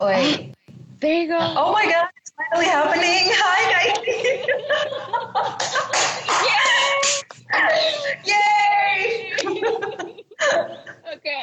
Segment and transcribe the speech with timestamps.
[0.00, 0.54] Wait.
[0.56, 1.38] Ah, there you go.
[1.38, 3.28] Oh my god, it's finally happening.
[3.36, 3.98] Hi, guys.
[8.24, 9.42] Yay!
[11.12, 11.42] Okay.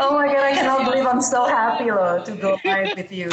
[0.00, 3.30] Oh my god, I cannot believe I'm so happy loh to go live with you.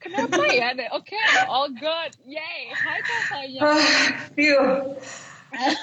[0.00, 0.76] Kenapa ya?
[1.00, 1.16] Okay,
[1.48, 2.16] all good.
[2.26, 2.68] Yay.
[2.76, 4.96] Hi Kak ah, Phew.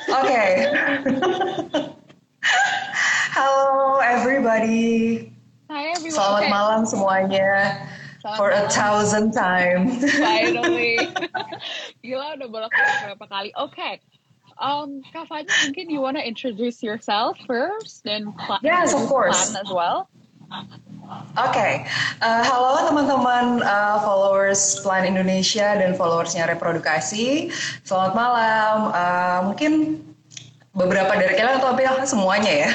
[0.09, 0.69] Okay.
[3.33, 5.36] Hello, everybody.
[5.67, 6.15] Hi everyone.
[6.15, 6.51] Selamat okay.
[6.51, 7.51] malam semuanya.
[8.23, 9.99] Selamat For a thousand times.
[10.15, 10.95] Finally.
[12.07, 13.49] Gila udah bolak balik berapa kali.
[13.51, 13.99] Okay.
[14.63, 19.51] Um, Kak Fanya, mungkin you wanna introduce yourself first, then plan, Yes, of course.
[19.51, 20.07] plan as well.
[21.35, 21.83] Oke,
[22.23, 27.51] Uh, halo teman-teman uh, followers Plan Indonesia dan followersnya Reprodukasi.
[27.83, 28.75] Selamat malam.
[28.95, 30.01] Uh, mungkin
[30.77, 32.71] beberapa dari kalian atau hampir semuanya ya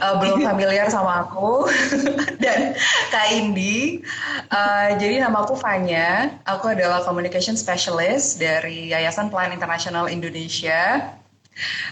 [0.00, 1.68] uh, belum familiar sama aku
[2.44, 2.72] dan
[3.12, 4.00] Kak Indi.
[4.48, 6.40] Uh, jadi nama aku Fanya.
[6.48, 11.12] Aku adalah communication specialist dari Yayasan Plan Internasional Indonesia.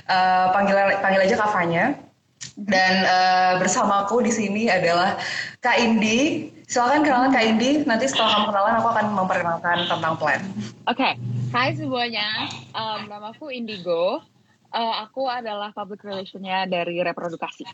[0.09, 2.00] Uh, panggil panggil aja Kak Fanya.
[2.53, 5.16] Dan eh, bersamaku di sini adalah
[5.62, 6.50] Kak Indi.
[6.66, 7.87] Silakan kenalan Kak Indi.
[7.87, 10.42] Nanti setelah kamu kenalan aku akan memperkenalkan tentang plan.
[10.91, 11.16] Oke,
[11.55, 12.50] hai semuanya.
[12.75, 14.20] Um, namaku Indigo.
[14.73, 17.69] Uh, aku adalah public relationnya dari Reprodukasi.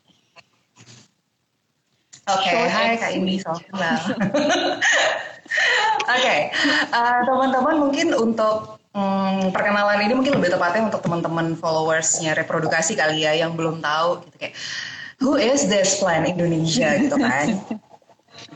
[2.29, 3.47] Oke, Short hai Kak Indi, sweet.
[3.47, 4.01] salam kenal.
[6.13, 6.37] Oke,
[6.93, 13.25] eh, teman-teman mungkin untuk mm, perkenalan ini mungkin lebih tepatnya untuk teman-teman followersnya reprodukasi kali
[13.25, 14.55] ya yang belum tahu gitu kayak
[15.23, 17.47] who is this Plan Indonesia gitu kan.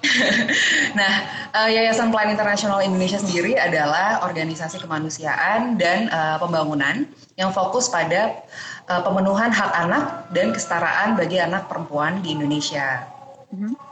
[0.99, 1.13] nah,
[1.55, 7.07] eh, Yayasan Plan Internasional Indonesia sendiri adalah organisasi kemanusiaan dan eh, pembangunan
[7.39, 8.43] yang fokus pada
[8.91, 13.07] eh, pemenuhan hak anak dan kesetaraan bagi anak perempuan di Indonesia.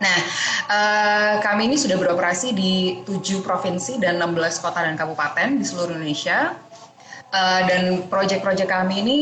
[0.01, 0.19] Nah,
[0.73, 5.95] eh, kami ini sudah beroperasi di tujuh provinsi dan 16 kota dan kabupaten di seluruh
[5.97, 6.57] Indonesia.
[7.31, 9.19] Dan proyek-proyek kami ini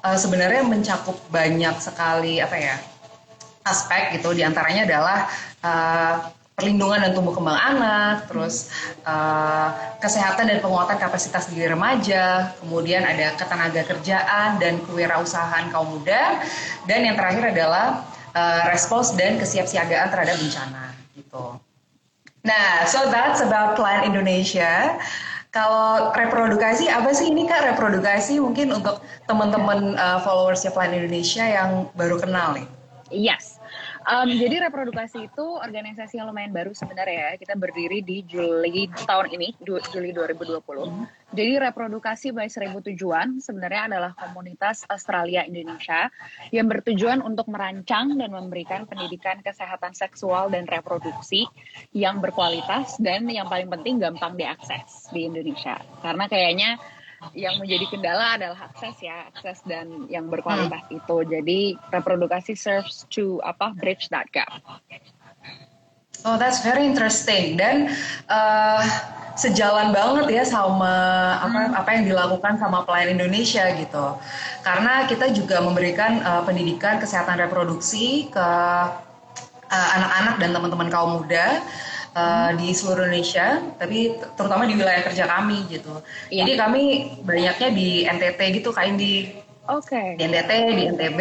[0.00, 2.80] sebenarnya mencakup banyak sekali apa ya
[3.64, 4.34] aspek gitu.
[4.34, 5.18] Di antaranya adalah
[5.62, 6.14] eh,
[6.52, 8.70] perlindungan dan tumbuh kembang anak, terus
[9.02, 9.68] eh,
[9.98, 16.42] kesehatan dan penguatan kapasitas diri remaja, kemudian ada ketenaga kerjaan dan kewirausahaan kaum muda,
[16.86, 18.02] dan yang terakhir adalah
[18.36, 21.56] uh, respons dan kesiapsiagaan terhadap bencana gitu.
[22.42, 24.98] Nah, so that's about Plan Indonesia.
[25.52, 31.92] Kalau reprodukasi apa sih ini kak reprodukasi mungkin untuk teman-teman uh, followersnya Plan Indonesia yang
[31.92, 32.66] baru kenal nih.
[33.12, 33.51] Yes.
[34.02, 37.30] Um, jadi reprodukasi itu organisasi yang lumayan baru sebenarnya ya.
[37.38, 40.58] Kita berdiri di Juli tahun ini, Juli 2020.
[41.32, 46.12] Jadi reprodukasi by seribu tujuan sebenarnya adalah komunitas Australia Indonesia
[46.52, 51.48] yang bertujuan untuk merancang dan memberikan pendidikan kesehatan seksual dan reproduksi
[51.96, 55.80] yang berkualitas dan yang paling penting gampang diakses di Indonesia.
[56.04, 56.76] Karena kayaknya
[57.32, 61.16] yang menjadi kendala adalah akses ya akses dan yang berkualitas itu.
[61.26, 64.50] Jadi reprodukasi serves to apa bridge that gap.
[66.22, 67.58] Oh, that's very interesting.
[67.58, 67.90] Dan
[68.30, 68.82] uh,
[69.34, 70.94] sejalan banget ya sama
[71.40, 74.18] apa apa yang dilakukan sama Plan Indonesia gitu.
[74.62, 78.48] Karena kita juga memberikan uh, pendidikan kesehatan reproduksi ke
[79.72, 81.58] uh, anak-anak dan teman-teman kaum muda
[82.16, 85.92] uh, di seluruh Indonesia, tapi terutama di wilayah kerja kami gitu.
[86.28, 86.44] Iya.
[86.44, 86.82] Jadi kami
[87.24, 89.32] banyaknya di NTT gitu, kayak di
[89.68, 91.20] oke di NTT, di NTB,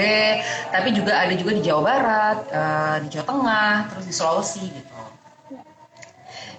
[0.72, 4.90] tapi juga ada juga di Jawa Barat, eh, di Jawa Tengah, terus di Sulawesi gitu.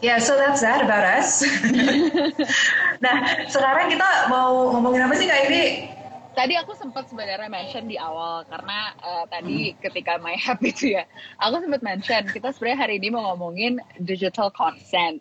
[0.02, 1.46] Ya, yeah, so that's that about us.
[3.06, 5.94] nah, sekarang kita mau ngomongin apa sih kak ini?
[6.32, 11.04] Tadi aku sempat sebenarnya mention di awal karena eh, tadi ketika my happ itu ya
[11.36, 15.20] aku sempat mention kita sebenarnya hari ini mau ngomongin digital consent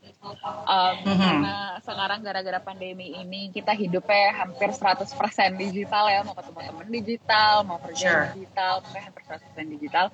[0.62, 1.18] Um, Mhm.
[1.18, 7.54] karena sekarang gara-gara pandemi ini kita hidupnya hampir 100% digital ya mau ketemu teman digital
[7.66, 8.26] mau kerja Sure.
[8.38, 10.06] digital pokoknya hampir 100% digital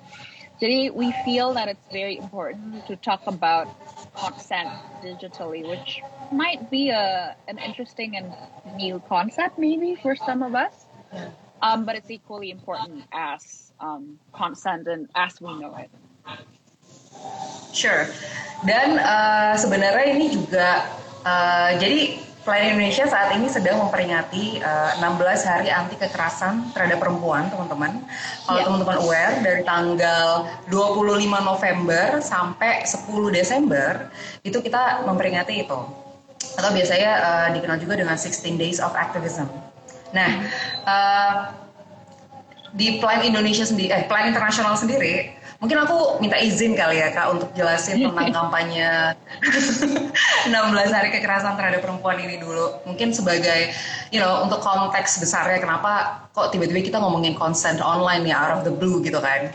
[0.56, 3.68] jadi we feel that it's very important to talk about
[4.16, 4.72] consent
[5.04, 6.00] digitally which
[6.32, 8.32] might be a an interesting and
[8.80, 10.87] new concept maybe for some of us
[11.62, 15.90] um, but it's equally important as um, consent and as we know it.
[17.72, 18.06] Sure.
[18.66, 20.86] Dan eh, sebenarnya ini juga
[21.22, 22.00] eh, jadi
[22.48, 28.00] Plan Indonesia saat ini sedang memperingati eh, 16 hari anti kekerasan terhadap perempuan, teman-teman.
[28.48, 28.64] Kalau Iya.
[28.64, 34.08] teman-teman aware dari tanggal 25 November sampai 10 Desember
[34.40, 35.80] itu kita memperingati itu.
[36.56, 39.67] Atau biasanya eh, dikenal juga dengan 16 Days of Activism.
[40.12, 40.30] Nah,
[40.88, 41.34] eh,
[42.76, 47.34] di Plan Indonesia sendiri, eh Plan Internasional sendiri mungkin aku minta izin kali ya kak
[47.34, 49.10] untuk jelasin tentang kampanye
[50.46, 50.54] 16
[50.94, 52.78] hari kekerasan terhadap perempuan ini dulu.
[52.86, 53.74] Mungkin sebagai,
[54.14, 58.62] you know, untuk konteks besarnya kenapa kok tiba-tiba kita ngomongin consent online ya out of
[58.62, 59.50] the blue gitu kan.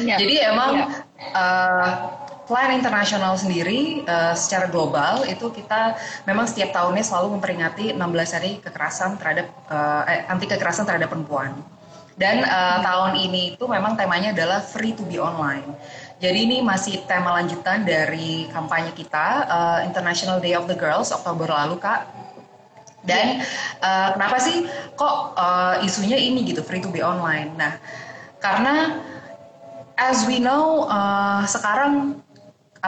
[0.00, 0.16] Ya.
[0.16, 1.36] Jadi emang ya.
[1.36, 1.88] uh,
[2.46, 5.98] Plan internasional sendiri uh, secara global itu kita
[6.30, 11.58] memang setiap tahunnya selalu memperingati 16 hari kekerasan terhadap uh, anti kekerasan terhadap perempuan.
[12.14, 15.74] Dan uh, tahun ini itu memang temanya adalah free to be online.
[16.22, 21.50] Jadi ini masih tema lanjutan dari kampanye kita uh, International Day of the Girls Oktober
[21.50, 22.08] lalu kak.
[23.04, 23.42] Dan
[23.82, 24.64] uh, kenapa sih
[24.94, 27.52] kok uh, isunya ini gitu free to be online?
[27.58, 27.76] Nah
[28.40, 29.02] karena
[30.00, 32.24] as we know uh, sekarang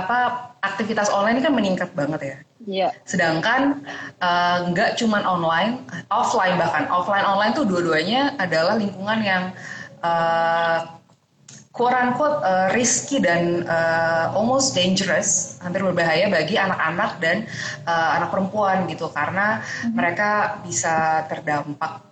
[0.05, 2.37] apa aktivitas online kan meningkat banget ya.
[2.69, 2.89] Iya.
[3.07, 3.87] Sedangkan
[4.21, 9.45] uh, nggak cuman online, offline bahkan offline online tuh dua-duanya adalah lingkungan yang
[10.03, 10.99] uh,
[11.79, 17.47] quote unquote uh, risky dan uh, almost dangerous, hampir berbahaya bagi anak-anak dan
[17.87, 19.95] uh, anak perempuan gitu karena mm-hmm.
[19.95, 22.08] mereka bisa terdampak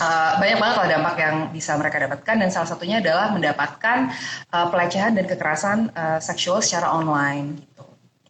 [0.00, 4.10] uh, banyak banget lah dampak yang bisa mereka dapatkan dan salah satunya adalah mendapatkan
[4.54, 7.84] uh, pelecehan dan kekerasan uh, seksual secara online gitu.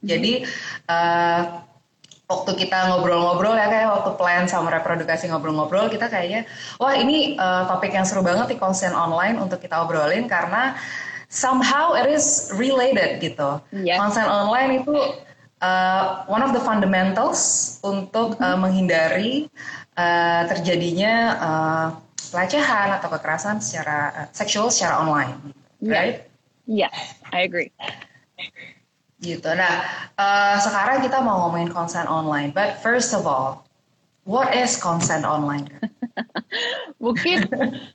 [0.04, 0.32] Jadi
[0.88, 1.42] uh,
[2.28, 6.44] waktu kita ngobrol-ngobrol ya kayak waktu plan sama reprodukasi ngobrol-ngobrol kita kayaknya
[6.76, 10.76] wah ini uh, topik yang seru banget di konsen online untuk kita obrolin karena
[11.32, 13.60] somehow it is related gitu.
[13.72, 13.96] Yeah.
[13.96, 14.96] Konsen online itu
[15.64, 19.48] uh, one of the fundamentals untuk uh, menghindari
[19.98, 21.88] uh, terjadinya uh,
[22.30, 25.34] pelecehan atau kekerasan secara uh, seksual secara online,
[25.82, 26.30] right?
[26.70, 27.74] Yes, I agree.
[29.18, 29.50] Gitu.
[29.50, 29.82] Nah,
[30.14, 32.54] uh, sekarang kita mau ngomongin consent online.
[32.54, 33.66] But first of all,
[34.22, 35.66] what is consent online?
[37.02, 37.46] mungkin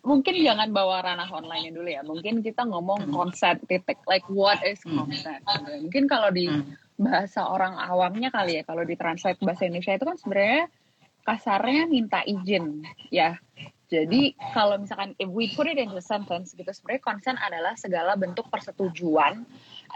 [0.03, 2.03] mungkin jangan bawa ranah online dulu ya.
[2.03, 3.13] Mungkin kita ngomong hmm.
[3.15, 4.01] consent titik.
[4.03, 5.39] Like what is consent?
[5.47, 5.87] Hmm.
[5.87, 6.75] Mungkin kalau di hmm.
[6.99, 10.67] bahasa orang awamnya kali ya, kalau ditranslate bahasa Indonesia itu kan sebenarnya
[11.23, 13.39] kasarnya minta izin ya.
[13.93, 18.49] Jadi kalau misalkan if we put it into sentence gitu sebenarnya consent adalah segala bentuk
[18.49, 19.45] persetujuan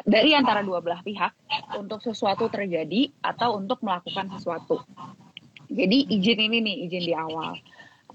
[0.05, 1.33] dari antara dua belah pihak
[1.73, 4.85] untuk sesuatu terjadi atau untuk melakukan sesuatu.
[5.67, 7.57] Jadi izin ini nih izin di awal.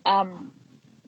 [0.06, 0.54] Um,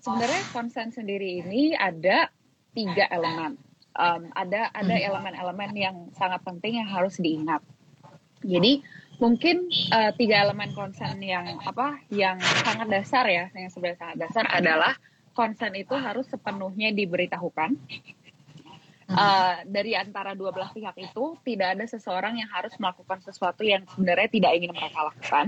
[0.02, 2.28] sebenarnya consent sendiri ini ada
[2.74, 3.54] tiga elemen.
[3.94, 7.62] Um, ada ada elemen-elemen yang sangat penting yang harus diingat.
[8.42, 8.82] Jadi
[9.22, 14.44] mungkin uh, tiga elemen konsen yang apa yang sangat dasar ya yang sebenarnya sangat dasar
[14.50, 14.94] adalah
[15.34, 17.74] konsen itu harus sepenuhnya diberitahukan.
[19.04, 23.84] Uh, dari antara dua belah pihak itu tidak ada seseorang yang harus melakukan sesuatu yang
[23.92, 25.46] sebenarnya tidak ingin mereka lakukan.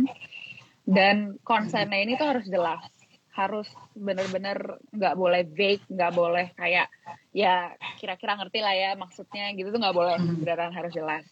[0.85, 2.85] Dan konsennya ini tuh harus jelas.
[3.33, 6.89] Harus benar-benar nggak boleh vague nggak boleh kayak
[7.33, 10.21] ya kira-kira ngerti lah ya maksudnya gitu tuh nggak boleh.
[10.21, 10.37] Hmm.
[10.37, 11.25] beneran harus jelas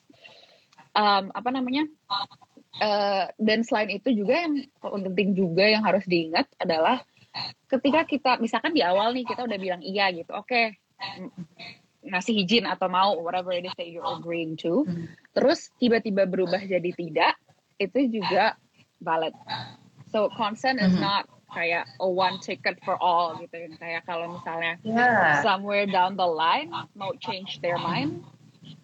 [0.95, 1.85] um, apa namanya
[2.81, 7.03] uh, dan selain itu juga yang penting juga yang harus diingat adalah
[7.67, 10.79] ketika kita misalkan di awal nih kita udah bilang iya gitu oke okay,
[12.05, 14.87] ngasih izin atau mau whatever it is that you're agreeing to
[15.35, 17.35] terus tiba-tiba berubah jadi tidak
[17.83, 18.55] itu juga
[19.03, 19.35] valid
[20.15, 21.03] so consent is mm-hmm.
[21.03, 25.39] not kayak a one ticket for all gitu kayak kalau misalnya yeah.
[25.43, 28.23] somewhere down the line mau change their mind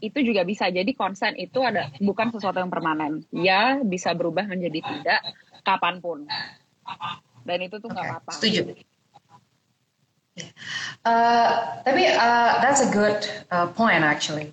[0.01, 3.25] itu juga bisa jadi konsen itu ada bukan sesuatu yang permanen.
[3.31, 5.21] Ya bisa berubah menjadi tidak
[5.63, 6.25] kapan pun.
[7.45, 8.13] Dan itu tuh nggak okay.
[8.17, 8.31] apa-apa.
[8.37, 8.61] Setuju.
[11.05, 14.53] Uh, tapi uh, that's a good uh, point actually.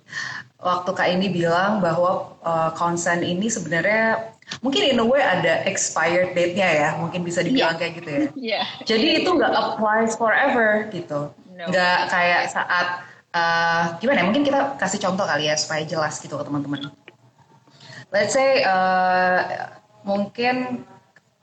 [0.58, 2.74] Waktu Kak ini bilang bahwa uh,
[3.22, 7.80] ini sebenarnya mungkin in a way ada expired date-nya ya, mungkin bisa dibilang yeah.
[7.80, 8.20] kayak gitu ya.
[8.58, 8.64] Yeah.
[8.82, 11.30] Jadi itu nggak applies forever gitu.
[11.54, 12.08] Nggak no.
[12.10, 14.24] kayak saat uh, gimana ya?
[14.28, 16.92] Mungkin kita kasih contoh kali ya supaya jelas gitu ke teman-teman.
[18.08, 19.68] Let's say uh,
[20.06, 20.84] mungkin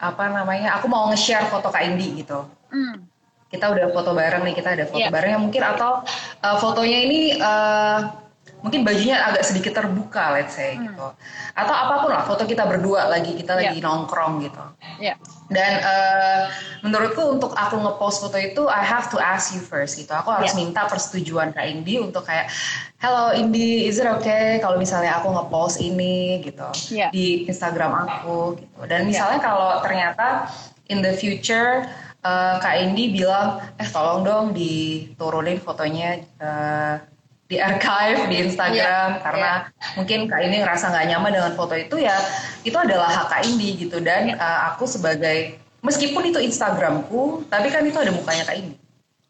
[0.02, 0.82] apa namanya?
[0.82, 2.46] Aku mau nge-share foto Kak Indi gitu.
[2.74, 3.06] Mm.
[3.52, 5.14] Kita udah foto bareng nih, kita ada foto yeah.
[5.14, 6.02] bareng ya mungkin atau
[6.42, 8.25] uh, fotonya ini uh,
[8.66, 10.90] mungkin bajunya agak sedikit terbuka let's say hmm.
[10.90, 11.14] gitu
[11.54, 13.70] atau apa pun lah foto kita berdua lagi kita yeah.
[13.70, 14.64] lagi nongkrong gitu
[14.98, 15.14] yeah.
[15.54, 16.42] dan uh,
[16.82, 20.58] menurutku untuk aku ngepost foto itu I have to ask you first gitu aku harus
[20.58, 20.66] yeah.
[20.66, 22.50] minta persetujuan Kak Indi untuk kayak
[22.98, 27.14] hello Indi is it okay kalau misalnya aku ngepost ini gitu yeah.
[27.14, 29.46] di Instagram aku gitu dan misalnya yeah.
[29.46, 30.50] kalau ternyata
[30.90, 31.86] in the future
[32.26, 36.98] uh, Kak Indi bilang eh tolong dong diturunin fotonya uh,
[37.46, 39.94] di archive di Instagram yeah, karena yeah.
[39.94, 42.18] mungkin kak ini ngerasa nggak nyaman dengan foto itu ya
[42.66, 44.42] itu adalah hak kak ini gitu dan yeah.
[44.42, 48.74] uh, aku sebagai meskipun itu Instagramku tapi kan itu ada mukanya kak ini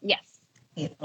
[0.00, 0.40] yes
[0.72, 1.04] gitu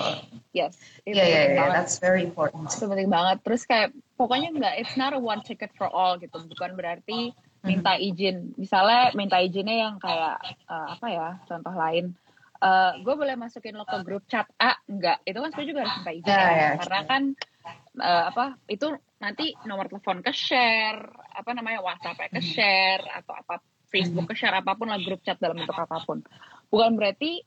[0.52, 0.76] Yes.
[1.08, 1.66] Iya, iya, iya.
[1.72, 2.68] That's very important.
[2.68, 3.40] Itu penting banget.
[3.48, 6.44] Terus kayak pokoknya enggak, it's not a one ticket for all gitu.
[6.44, 7.32] Bukan berarti
[7.64, 8.08] minta mm-hmm.
[8.12, 8.38] izin.
[8.60, 11.30] Misalnya minta izinnya yang kayak uh, apa ya?
[11.48, 12.12] Contoh lain.
[12.62, 14.78] Uh, gue boleh masukin lo ke grup chat A?
[14.86, 15.26] Enggak.
[15.26, 17.24] Itu kan sebenarnya juga harus minta izin yeah, yeah, karena kan
[17.98, 18.88] uh, apa itu
[19.18, 21.02] nanti nomor telepon ke share
[21.34, 22.54] apa namanya WhatsApp ke mm-hmm.
[22.54, 26.22] share atau apa Facebook ke share apa pun lah grup chat dalam bentuk apa pun.
[26.70, 27.42] Bukan berarti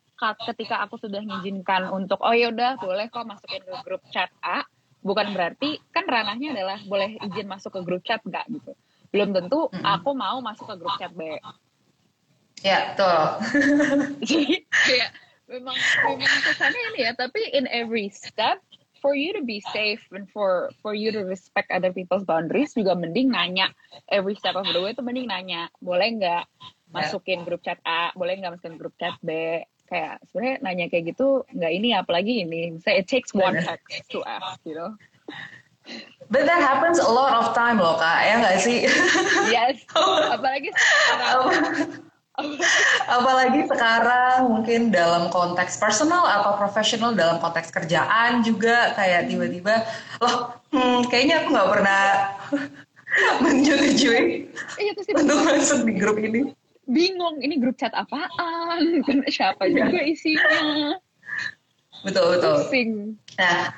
[0.51, 4.67] ketika aku sudah mengizinkan untuk oh ya udah boleh kok masukin ke grup chat A
[5.05, 8.73] bukan berarti kan ranahnya adalah boleh izin masuk ke grup chat enggak gitu.
[9.15, 11.39] Belum tentu aku mau masuk ke grup chat B
[12.65, 13.19] ya betul.
[14.25, 15.11] Jadi kayak
[15.45, 15.77] memang
[16.09, 18.59] memang kesannya ini ya tapi in every step
[19.05, 22.97] for you to be safe and for for you to respect other people's boundaries juga
[22.97, 23.69] mending nanya.
[24.09, 26.89] Every step of the way itu mending nanya boleh nggak ya.
[26.89, 28.17] masukin grup chat A?
[28.17, 29.61] Boleh nggak masukin grup chat B?
[29.85, 32.81] Kayak sebenarnya nanya kayak gitu nggak ini apalagi ini.
[32.81, 34.97] Saya it takes one text to ask you know?
[36.33, 38.89] But that happens a lot of time loh kak, ya nggak sih?
[39.53, 39.85] Yes,
[40.35, 42.01] apalagi sekarang.
[43.07, 49.87] Apalagi sekarang mungkin dalam konteks personal atau profesional dalam konteks kerjaan juga kayak tiba-tiba
[50.19, 52.03] loh hmm, kayaknya aku nggak pernah
[53.47, 54.51] menyetujui
[54.83, 56.51] iya, untuk masuk di grup ini.
[56.91, 58.83] Bingung ini grup chat apaan?
[59.31, 60.99] Siapa juga isinya?
[62.03, 62.67] Betul betul.
[62.67, 63.15] Pusing.
[63.39, 63.71] nah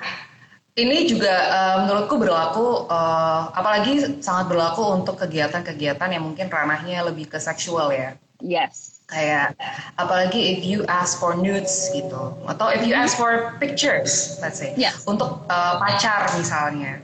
[0.77, 7.29] ini juga uh, menurutku berlaku uh, apalagi sangat berlaku untuk kegiatan-kegiatan yang mungkin ranahnya lebih
[7.29, 8.99] ke seksual ya yes.
[9.07, 9.55] Kayak
[9.95, 12.35] apalagi if you ask for nudes gitu.
[12.45, 14.75] Atau if you ask for pictures let's say.
[14.75, 15.07] Yes.
[15.07, 16.99] untuk uh, pacar misalnya.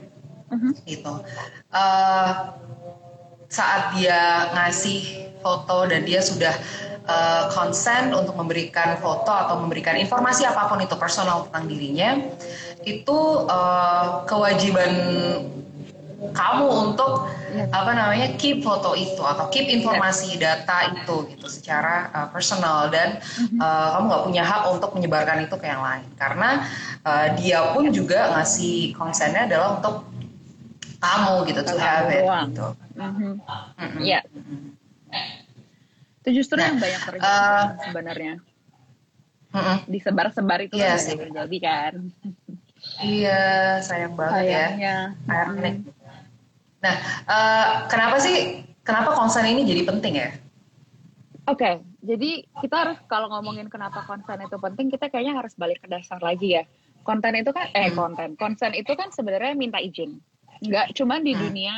[0.52, 0.70] Uh-huh.
[0.84, 1.24] gitu.
[1.72, 2.54] Uh,
[3.48, 6.52] saat dia ngasih foto dan dia sudah
[7.06, 12.10] uh, consent untuk memberikan foto atau memberikan informasi apa pun itu personal tentang dirinya
[12.84, 14.92] itu uh, kewajiban
[16.32, 17.68] kamu untuk ya.
[17.74, 20.56] apa namanya keep foto itu atau keep informasi ya.
[20.56, 23.20] data itu gitu secara uh, personal dan
[23.60, 26.64] uh, kamu nggak punya hak untuk menyebarkan itu ke yang lain karena
[27.04, 30.14] uh, dia pun juga ngasih konsennya adalah untuk
[31.04, 32.68] kamu gitu to have it gitu.
[32.96, 33.32] Mm-hmm.
[33.76, 34.00] Mm-hmm.
[34.00, 34.22] Yeah.
[36.24, 38.34] Itu justru nah, yang banyak terjadi uh, sebenarnya.
[39.54, 39.76] Mm-mm.
[39.86, 41.94] Disebar-sebar itu yeah, kan terjadi kan.
[43.00, 43.42] Iya,
[43.80, 44.64] sayang banget ya.
[44.72, 44.96] Sayangnya.
[45.28, 45.42] ya.
[45.52, 45.93] Mm.
[46.84, 50.28] Nah, uh, kenapa sih kenapa konsen ini jadi penting ya?
[51.44, 55.80] Oke, okay, jadi kita harus kalau ngomongin kenapa konsen itu penting, kita kayaknya harus balik
[55.84, 56.64] ke dasar lagi ya.
[57.04, 57.96] Konten itu kan, eh hmm.
[57.96, 60.24] konten, konsen itu kan sebenarnya minta izin
[60.64, 61.40] nggak cuma di hmm.
[61.44, 61.74] dunia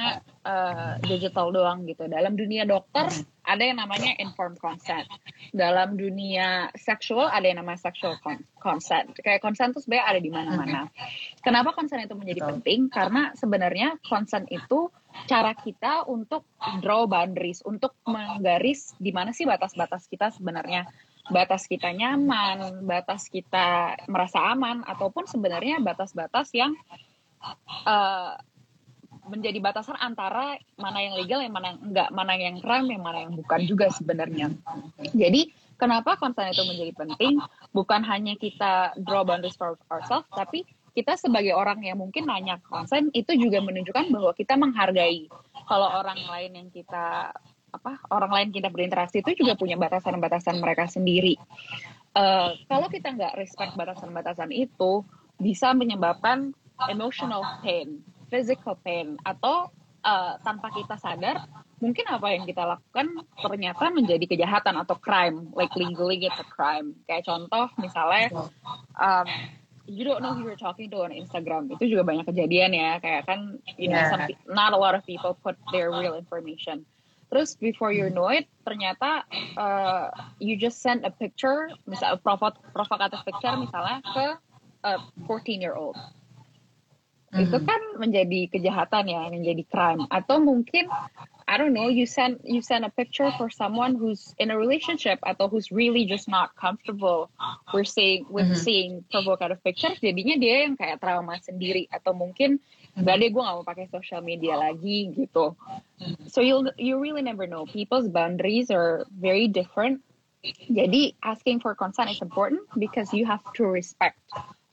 [0.47, 2.07] uh, digital doang gitu.
[2.07, 3.11] Dalam dunia dokter
[3.43, 5.07] ada yang namanya informed consent.
[5.51, 8.15] Dalam dunia seksual ada yang namanya sexual
[8.63, 9.11] consent.
[9.19, 10.81] Kayak consent itu sebenarnya ada di mana-mana.
[11.43, 12.87] Kenapa consent itu menjadi penting?
[12.91, 14.91] Karena sebenarnya consent itu
[15.27, 16.47] cara kita untuk
[16.85, 20.87] draw boundaries, untuk menggaris di mana sih batas-batas kita sebenarnya
[21.27, 26.77] batas kita nyaman, batas kita merasa aman, ataupun sebenarnya batas-batas yang
[27.87, 28.39] uh,
[29.27, 33.19] menjadi batasan antara mana yang legal yang mana yang enggak, mana yang crime yang mana
[33.27, 34.55] yang bukan juga sebenarnya.
[35.13, 37.43] Jadi kenapa konsen itu menjadi penting?
[37.75, 40.65] Bukan hanya kita draw boundaries for ourselves, tapi
[40.97, 45.29] kita sebagai orang yang mungkin nanya konsen itu juga menunjukkan bahwa kita menghargai
[45.69, 47.37] kalau orang lain yang kita
[47.69, 51.37] apa orang lain kita berinteraksi itu juga punya batasan-batasan mereka sendiri.
[52.17, 55.05] Uh, kalau kita nggak respect batasan-batasan itu
[55.37, 56.57] bisa menyebabkan
[56.89, 58.01] emotional pain
[58.37, 59.73] physical pain atau
[60.05, 61.49] uh, tanpa kita sadar
[61.81, 65.49] mungkin apa yang kita lakukan ternyata menjadi kejahatan atau crime.
[65.57, 66.93] Like legally it's a crime.
[67.09, 68.29] Kayak contoh misalnya
[69.01, 69.29] um,
[69.89, 71.73] you don't know who you're talking to on Instagram.
[71.73, 73.01] Itu juga banyak kejadian ya.
[73.01, 76.85] Kayak kan you know some, not a lot of people put their real information.
[77.33, 79.25] Terus before you know it ternyata
[79.57, 84.27] uh, you just send a picture misal provokatif picture misalnya ke
[84.87, 84.93] a
[85.27, 85.99] 14 year old
[87.33, 87.43] hmm.
[87.43, 90.87] itu kan menjadi kejahatan ya menjadi crime atau mungkin
[91.47, 95.23] I don't know you send you send a picture for someone who's in a relationship
[95.23, 97.31] atau who's really just not comfortable
[97.71, 98.63] we're seeing with mm-hmm.
[98.67, 103.07] seeing provocative pictures jadinya dia yang kayak trauma sendiri atau mungkin mm-hmm.
[103.07, 105.55] gak deh gue gak mau pakai social media lagi gitu
[106.03, 106.27] mm-hmm.
[106.27, 110.03] so you you really never know people's boundaries are very different
[110.71, 114.19] jadi asking for consent is important because you have to respect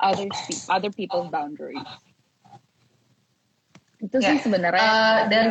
[0.02, 0.30] other
[0.70, 1.86] other people's boundaries
[4.04, 4.36] itu ya.
[4.36, 5.46] sih sebenarnya uh, dan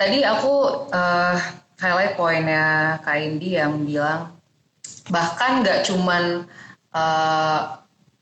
[0.00, 1.36] tadi aku uh,
[1.76, 4.32] highlight poinnya Kak Indi yang bilang
[5.12, 6.48] bahkan nggak cuman
[6.96, 7.60] uh,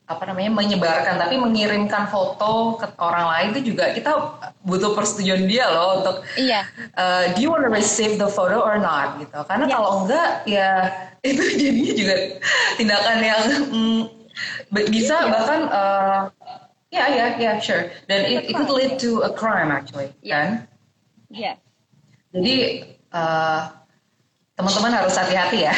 [0.05, 5.65] apa namanya menyebarkan tapi mengirimkan foto ke orang lain itu juga kita butuh persetujuan dia
[5.65, 6.61] loh untuk iya
[6.93, 9.73] uh, do you want to receive the photo or not gitu karena yes.
[9.73, 10.69] kalau enggak ya
[11.25, 12.15] itu jadinya juga
[12.77, 14.01] tindakan yang mm,
[14.93, 15.31] bisa yeah.
[15.33, 16.19] bahkan uh,
[16.95, 20.39] yeah, yeah, yeah, sure dan it, it could lead to a crime actually yeah.
[20.39, 20.49] kan
[21.27, 21.55] yeah.
[22.31, 22.55] jadi
[23.11, 23.75] uh,
[24.55, 25.75] teman-teman harus hati-hati ya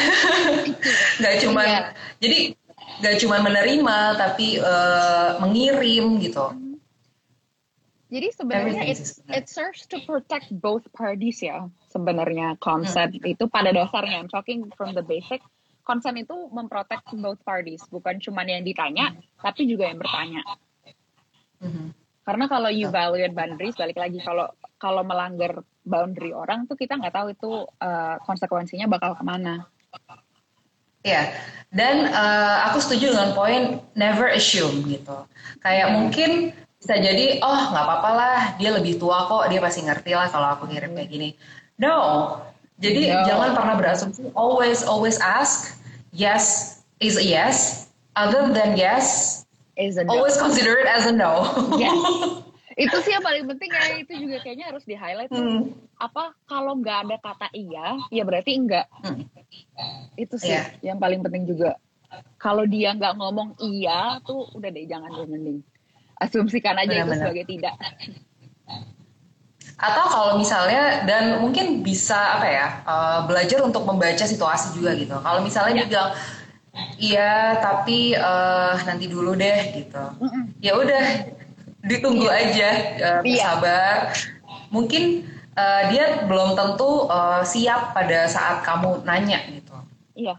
[1.19, 1.83] nggak cuma yeah.
[2.21, 2.53] jadi
[3.01, 6.45] gak cuma menerima tapi uh, mengirim gitu.
[8.07, 13.35] Jadi sebenarnya it, it serves to protect both parties ya sebenarnya konsep hmm.
[13.35, 15.43] itu pada dasarnya I'm talking from the basic
[15.83, 19.43] konsen itu memprotek both parties bukan cuma yang ditanya hmm.
[19.43, 20.41] tapi juga yang bertanya.
[21.61, 21.93] Hmm.
[22.27, 27.15] Karena kalau you value boundaries balik lagi kalau kalau melanggar boundary orang tuh kita nggak
[27.15, 29.63] tahu itu uh, konsekuensinya bakal ke mana.
[31.07, 31.31] Ya,
[31.71, 35.23] dan uh, aku setuju dengan poin never assume gitu.
[35.63, 40.11] Kayak mungkin bisa jadi, oh nggak apa-apa lah, dia lebih tua kok, dia pasti ngerti
[40.11, 41.29] lah kalau aku ngirim kayak gini.
[41.79, 42.35] No,
[42.77, 43.23] jadi no.
[43.23, 44.29] jangan pernah berasumsi.
[44.35, 45.79] Always, always ask.
[46.11, 47.87] Yes is a yes.
[48.17, 49.45] Other than yes,
[49.77, 50.17] is a no.
[50.17, 51.45] always consider it as a no.
[51.81, 51.93] Yes.
[52.77, 55.73] itu sih yang paling penting ya itu juga kayaknya harus di highlight hmm.
[55.97, 59.25] apa kalau nggak ada kata iya ya berarti enggak hmm.
[60.13, 60.69] itu sih yeah.
[60.85, 61.73] yang paling penting juga
[62.37, 65.59] kalau dia nggak ngomong iya tuh udah deh jangan deh mending
[66.21, 67.09] asumsikan aja Benar -benar.
[67.09, 67.75] itu sebagai tidak
[69.77, 75.17] atau kalau misalnya dan mungkin bisa apa ya uh, belajar untuk membaca situasi juga gitu
[75.21, 75.85] kalau misalnya yeah.
[75.85, 76.11] dia bilang
[76.97, 80.43] iya tapi uh, nanti dulu deh gitu mm -mm.
[80.61, 81.05] ya udah
[81.85, 82.39] ditunggu iya.
[82.41, 82.69] aja
[82.99, 83.43] uh, iya.
[83.43, 83.95] sabar
[84.73, 89.77] mungkin uh, dia belum tentu uh, siap pada saat kamu nanya gitu
[90.17, 90.35] iya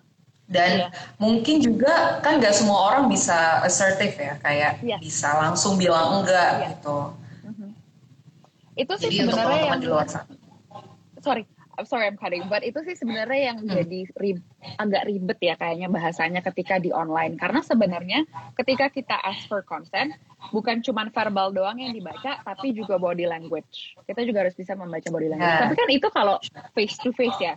[0.49, 0.89] dan iya.
[1.21, 4.97] mungkin juga kan gak semua orang bisa assertive ya kayak iya.
[4.97, 6.67] bisa langsung bilang enggak iya.
[6.73, 6.99] gitu
[7.45, 7.71] mm-hmm.
[8.81, 10.33] itu sih Jadi sebenarnya yang di luar sana.
[11.21, 11.45] sorry
[11.79, 13.71] I'm sorry I'm cutting, but itu sih sebenarnya yang hmm.
[13.71, 14.39] jadi rib,
[14.83, 17.39] agak ribet ya kayaknya bahasanya ketika di online.
[17.39, 18.27] Karena sebenarnya
[18.59, 20.19] ketika kita ask for consent,
[20.51, 23.95] bukan cuma verbal doang yang dibaca, tapi juga body language.
[24.03, 25.55] Kita juga harus bisa membaca body language.
[25.55, 25.63] Yeah.
[25.71, 26.37] Tapi kan itu kalau
[26.75, 27.55] face to face ya.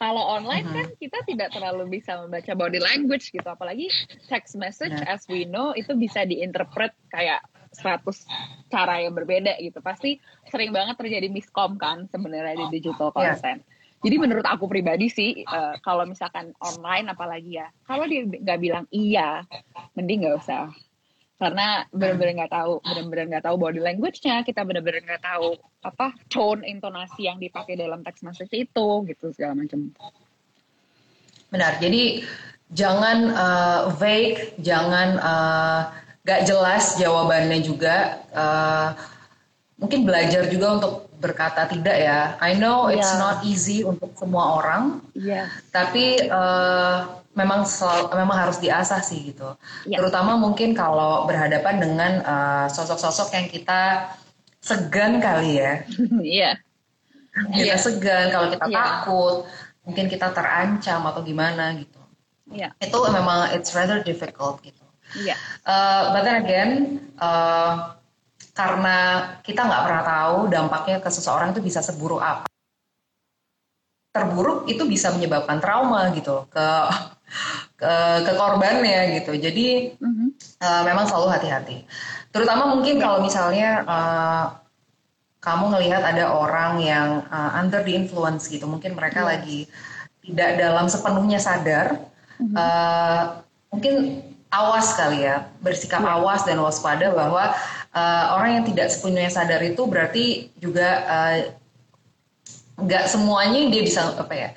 [0.00, 0.78] Kalau online mm -hmm.
[0.80, 3.86] kan kita tidak terlalu bisa membaca body language gitu, apalagi
[4.26, 5.14] text message yeah.
[5.14, 8.26] as we know itu bisa diinterpret kayak 100
[8.70, 9.78] cara yang berbeda gitu.
[9.82, 10.18] Pasti
[10.50, 13.34] sering banget terjadi miskom kan sebenarnya di digital iya.
[13.36, 13.60] content.
[13.62, 13.78] Yeah.
[14.00, 18.84] Jadi menurut aku pribadi sih, uh, kalau misalkan online apalagi ya, kalau dia nggak bilang
[18.88, 19.44] iya,
[19.92, 20.72] mending nggak usah.
[21.36, 26.64] Karena benar-benar nggak tahu, benar-benar nggak tahu body language-nya, kita benar-benar nggak tahu apa tone
[26.64, 29.92] intonasi yang dipakai dalam text message itu, gitu segala macam.
[31.52, 31.76] Benar.
[31.76, 32.24] Jadi
[32.72, 35.80] jangan uh, vague, jangan uh,
[36.24, 38.24] gak jelas jawabannya juga.
[38.32, 38.92] Uh,
[39.80, 42.36] mungkin belajar juga untuk berkata tidak ya.
[42.40, 43.00] I know yeah.
[43.00, 45.04] it's not easy untuk semua orang.
[45.16, 45.48] Yeah.
[45.72, 49.56] Tapi uh, memang selalu, memang harus diasah sih gitu.
[49.88, 50.00] Yeah.
[50.00, 52.12] Terutama mungkin kalau berhadapan dengan
[52.72, 53.80] sosok-sosok uh, yang kita
[54.60, 55.72] segan kali ya.
[56.20, 56.50] Iya.
[56.50, 56.54] yeah.
[57.52, 57.78] Kita yeah.
[57.80, 58.76] segan kalau kita yeah.
[58.76, 59.36] takut,
[59.86, 62.00] mungkin kita terancam atau gimana gitu.
[62.50, 62.74] Yeah.
[62.82, 64.82] Itu memang it's rather difficult gitu.
[65.18, 65.34] Iya.
[65.66, 66.70] Uh, but then again,
[67.18, 67.96] uh,
[68.54, 68.96] karena
[69.40, 72.46] kita nggak pernah tahu dampaknya ke seseorang itu bisa seburuk apa.
[74.10, 76.66] Terburuk itu bisa menyebabkan trauma gitu ke
[77.78, 77.92] ke,
[78.26, 79.38] ke korbannya gitu.
[79.38, 80.28] Jadi mm-hmm.
[80.60, 81.86] uh, memang selalu hati-hati.
[82.34, 83.02] Terutama mungkin yeah.
[83.06, 84.44] kalau misalnya uh,
[85.40, 89.30] kamu ngelihat ada orang yang uh, under the influence gitu, mungkin mereka yeah.
[89.30, 89.60] lagi
[90.26, 91.96] tidak dalam sepenuhnya sadar.
[92.42, 92.56] Mm-hmm.
[92.58, 93.22] Uh,
[93.70, 93.94] mungkin
[94.50, 96.18] awas kali ya, bersikap iya.
[96.18, 97.54] awas dan waspada bahwa
[97.94, 101.38] uh, orang yang tidak sepenuhnya sadar itu berarti juga uh,
[102.82, 104.50] nggak semuanya dia bisa apa ya.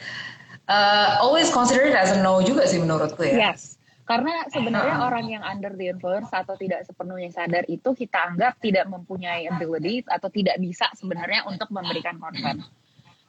[0.63, 3.53] Uh, always consider it as a no juga sih menurutku ya.
[3.53, 3.77] Yes.
[4.03, 5.07] Karena sebenarnya uh.
[5.07, 10.03] orang yang under the influence atau tidak sepenuhnya sadar itu kita anggap tidak mempunyai ability
[10.09, 12.63] atau tidak bisa sebenarnya untuk memberikan konsen.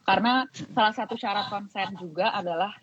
[0.05, 2.77] Karena salah satu syarat konsen juga adalah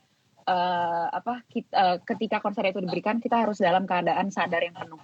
[0.46, 5.02] uh, apa kita, uh, ketika konser itu diberikan kita harus dalam keadaan sadar yang penuh.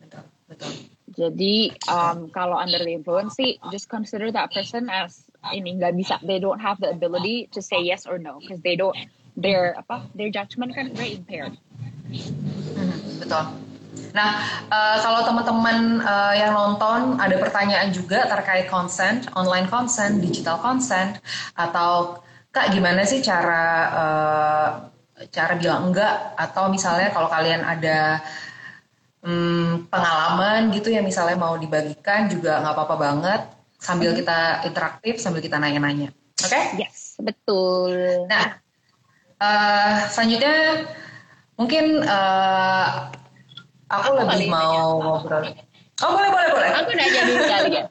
[0.00, 0.72] Betul, betul.
[1.12, 6.16] Jadi um, kalau under the influence sih just consider that person as ini nggak bisa
[6.24, 8.96] they don't have the ability to say yes or no because they don't
[9.36, 11.56] their apa their judgment kan very impaired.
[12.76, 13.44] Hmm, betul.
[14.12, 20.60] Nah, uh, kalau teman-teman uh, yang nonton ada pertanyaan juga terkait consent, online consent, digital
[20.60, 21.20] consent,
[21.56, 22.20] atau
[22.52, 23.64] kak gimana sih cara
[23.96, 24.68] uh,
[25.32, 28.20] cara bilang enggak atau misalnya kalau kalian ada
[29.24, 33.40] hmm, pengalaman gitu ya misalnya mau dibagikan juga nggak apa-apa banget
[33.82, 36.14] sambil kita interaktif sambil kita nanya-nanya.
[36.38, 36.54] Oke?
[36.54, 36.64] Okay?
[36.78, 38.26] Yes, betul.
[38.30, 38.62] Nah,
[39.42, 40.86] uh, selanjutnya
[41.58, 43.10] mungkin uh,
[43.90, 45.50] aku, aku lebih mau ngobrol.
[46.00, 46.70] Oh boleh boleh boleh.
[46.72, 47.84] Aku nanya dulu kali ya.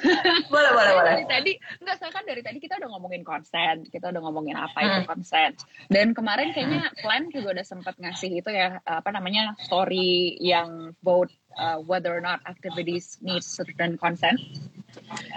[0.54, 1.12] boleh boleh boleh.
[1.18, 4.78] Dari tadi enggak saya kan dari tadi kita udah ngomongin konsen, kita udah ngomongin apa
[4.78, 5.08] itu hmm.
[5.10, 5.50] konsen.
[5.90, 11.34] Dan kemarin kayaknya plan juga udah sempat ngasih itu ya apa namanya story yang vote
[11.58, 14.38] uh, whether or not activities need certain consent.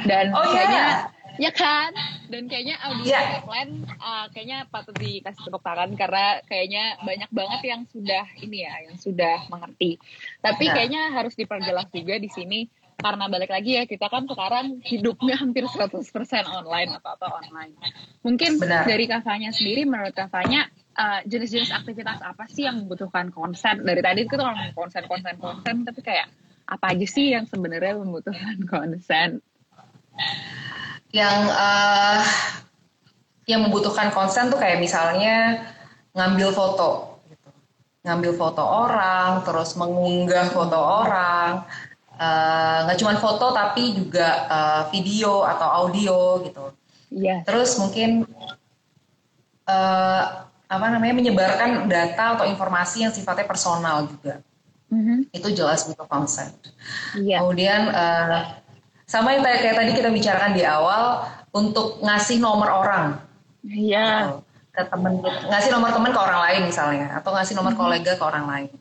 [0.06, 1.92] Dan oh, kayaknya yeah ya kan
[2.28, 3.44] dan kayaknya audio yeah.
[3.44, 8.74] plan uh, kayaknya patut dikasih tepuk tangan karena kayaknya banyak banget yang sudah ini ya
[8.90, 10.00] yang sudah mengerti
[10.44, 10.76] tapi yeah.
[10.76, 12.60] kayaknya harus diperjelas juga di sini
[13.02, 16.06] karena balik lagi ya kita kan sekarang hidupnya hampir 100%
[16.46, 17.74] online atau atau online.
[18.22, 18.86] Mungkin Benar.
[18.86, 23.82] dari kafanya sendiri menurut kafanya uh, jenis-jenis aktivitas apa sih yang membutuhkan konsen?
[23.82, 26.30] Dari tadi kita ngomong konsen konsen konsen tapi kayak
[26.70, 29.42] apa aja sih yang sebenarnya membutuhkan konsen?
[31.12, 32.22] Yang uh,
[33.48, 35.68] yang membutuhkan konsen tuh kayak misalnya
[36.16, 37.50] ngambil foto gitu.
[38.08, 41.68] Ngambil foto orang, terus mengunggah foto orang,
[42.22, 46.70] Eh, nggak uh, cuma foto tapi juga uh, video atau audio gitu.
[47.10, 47.42] Iya.
[47.42, 48.30] Terus mungkin
[49.66, 54.38] uh, apa namanya menyebarkan data atau informasi yang sifatnya personal juga.
[54.94, 55.34] Mm-hmm.
[55.34, 56.54] Itu jelas butuh consent.
[57.18, 57.42] Iya.
[57.42, 58.54] Kemudian uh,
[59.12, 63.20] sama yang kayak tadi kita bicarakan di awal untuk ngasih nomor orang.
[63.68, 64.40] Iya.
[64.72, 67.92] ke temen ngasih nomor teman ke orang lain misalnya atau ngasih nomor mm-hmm.
[67.92, 68.72] kolega ke orang lain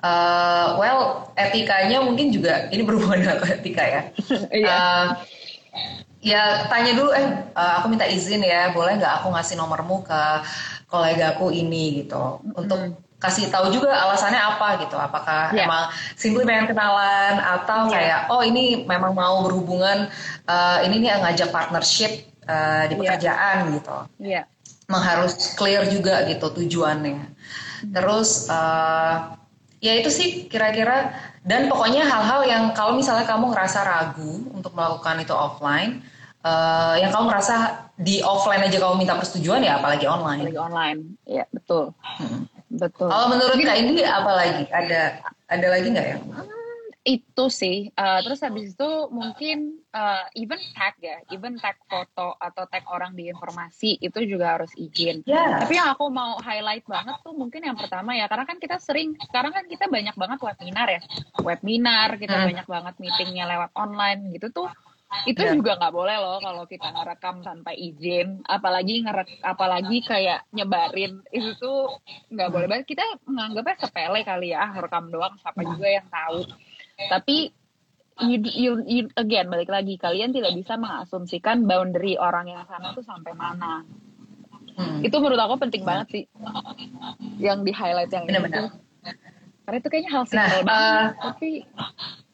[0.00, 4.02] uh, well etikanya mungkin juga ini berhubungan dengan etika ya.
[4.64, 5.06] uh,
[6.32, 10.20] ya tanya dulu eh uh, aku minta izin ya boleh nggak aku ngasih nomormu ke
[10.88, 15.68] kolegaku ini gitu untuk kasih tahu juga alasannya apa gitu apakah yeah.
[15.68, 17.92] emang simply pengen kenalan atau yeah.
[17.92, 20.08] kayak oh ini memang mau berhubungan
[20.48, 23.00] uh, ini nih ngajak partnership uh, di iya.
[23.04, 23.74] pekerjaan yeah.
[23.76, 24.44] gitu yeah.
[24.88, 27.28] emang harus clear juga gitu tujuannya
[27.92, 29.36] terus uh,
[29.84, 31.12] ya itu sih kira-kira
[31.44, 36.04] dan pokoknya hal-hal yang kalau misalnya kamu ngerasa ragu untuk melakukan itu offline
[36.44, 40.98] uh, yang kamu merasa di offline aja kamu minta persetujuan ya apalagi online apalagi online
[41.24, 42.59] ya betul hmm.
[42.70, 43.10] Betul.
[43.10, 44.64] Kalau menurut kak ini apa lagi?
[44.70, 45.00] Ada
[45.50, 46.16] ada lagi nggak ya?
[47.00, 47.90] Itu sih.
[47.96, 51.18] Uh, terus habis itu mungkin uh, even tag ya.
[51.34, 55.26] Even tag foto atau tag orang di informasi itu juga harus izin.
[55.26, 55.64] Yeah.
[55.64, 59.16] tapi yang aku mau highlight banget tuh mungkin yang pertama ya karena kan kita sering
[59.18, 61.00] sekarang kan kita banyak banget webinar ya.
[61.40, 62.46] Webinar kita hmm.
[62.52, 64.68] banyak banget meetingnya lewat online gitu tuh
[65.26, 65.54] itu yeah.
[65.58, 68.46] juga nggak boleh loh kalau kita ngerekam tanpa izin.
[68.46, 71.20] Apalagi ngerek apalagi kayak nyebarin.
[71.34, 71.78] Itu tuh
[72.30, 72.86] nggak boleh banget.
[72.94, 75.34] Kita menganggapnya sepele kali ya rekam doang.
[75.42, 76.46] Siapa juga yang tahu.
[77.10, 77.36] Tapi
[78.22, 79.98] you, you, you, again balik lagi.
[79.98, 83.82] Kalian tidak bisa mengasumsikan boundary orang yang sana tuh sampai mana.
[84.70, 85.02] Hmm.
[85.04, 86.24] itu menurut aku penting banget sih.
[87.42, 88.64] Yang di highlight yang Bener -bener.
[88.64, 88.64] itu
[89.70, 91.50] karena itu kayaknya hal simple nah, banget uh, tapi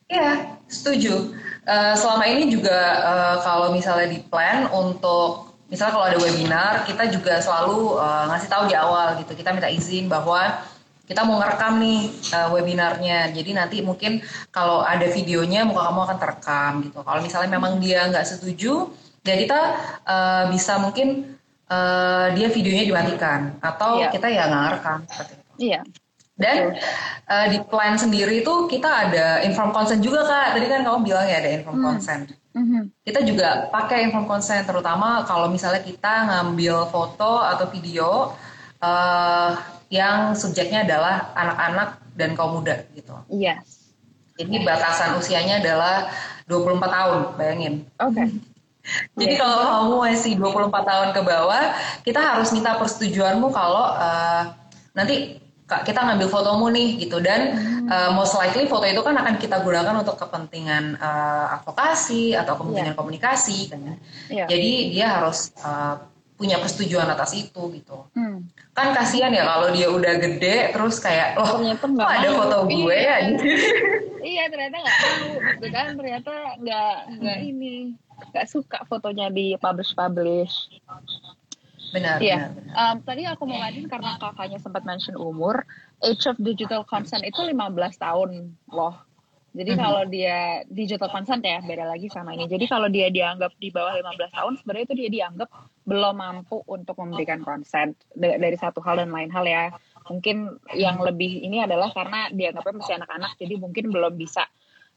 [0.07, 1.35] Iya, setuju.
[1.67, 7.11] Uh, selama ini juga uh, kalau misalnya di plan untuk misalnya kalau ada webinar, kita
[7.11, 9.35] juga selalu uh, ngasih tahu di awal gitu.
[9.35, 10.63] Kita minta izin bahwa
[11.07, 12.01] kita mau ngerekam nih
[12.35, 13.35] uh, webinarnya.
[13.35, 14.23] Jadi nanti mungkin
[14.55, 16.99] kalau ada videonya muka kamu akan terekam gitu.
[17.03, 18.95] Kalau misalnya memang dia nggak setuju,
[19.27, 19.61] ya kita
[20.07, 21.35] uh, bisa mungkin
[21.67, 24.11] uh, dia videonya dimatikan atau yeah.
[24.15, 25.43] kita ya nggak ngerekam seperti itu.
[25.67, 25.83] Iya.
[25.83, 26.06] Yeah.
[26.37, 26.77] Dan
[27.33, 30.61] uh, di plan sendiri itu kita ada inform consent juga kak.
[30.61, 31.87] Tadi kan kamu bilang ya ada inform hmm.
[31.89, 32.25] consent.
[32.57, 32.83] Mm-hmm.
[33.05, 38.33] Kita juga pakai inform consent terutama kalau misalnya kita ngambil foto atau video
[38.81, 39.53] uh,
[39.93, 43.13] yang subjeknya adalah anak-anak dan kaum muda gitu.
[43.29, 43.93] Yes.
[44.41, 46.13] Jadi batasan usianya adalah
[46.49, 47.75] 24 tahun, bayangin.
[48.01, 48.13] Oke.
[48.13, 48.29] Okay.
[49.19, 49.41] Jadi yeah.
[49.43, 51.65] kalau kamu masih 24 tahun ke bawah,
[52.07, 54.55] kita harus minta persetujuanmu kalau uh,
[54.95, 57.91] nanti kita ngambil fotomu nih gitu dan hmm.
[57.91, 62.95] uh, most likely foto itu kan akan kita gunakan untuk kepentingan uh, advokasi atau kepentingan
[62.95, 62.99] yeah.
[62.99, 63.81] komunikasi kan.
[64.31, 64.47] Yeah.
[64.47, 65.99] Jadi dia harus uh,
[66.39, 68.07] punya persetujuan atas itu gitu.
[68.15, 68.47] Hmm.
[68.77, 72.97] Kan kasihan ya kalau dia udah gede terus kayak loh ternyata nggak ada foto gue
[72.97, 73.45] ya gitu.
[74.37, 77.51] iya ternyata nggak tahu gitu kan ternyata nggak nggak hmm.
[77.51, 77.75] ini
[78.33, 80.55] nggak suka fotonya di publish publish.
[81.93, 82.19] Benar.
[82.23, 82.51] Iya.
[82.53, 85.65] Benar, Um, tadi aku mau ngadain karena kakaknya sempat mention umur,
[86.05, 87.57] age of digital consent itu 15
[87.97, 89.01] tahun loh.
[89.57, 89.85] Jadi mm -hmm.
[89.89, 92.45] kalau dia digital consent ya beda lagi sama ini.
[92.45, 95.49] Jadi kalau dia dianggap di bawah 15 tahun sebenarnya itu dia dianggap
[95.89, 99.73] belum mampu untuk memberikan consent dari satu hal dan lain hal ya.
[100.05, 104.45] Mungkin yang lebih ini adalah karena dianggapnya masih anak-anak, jadi mungkin belum bisa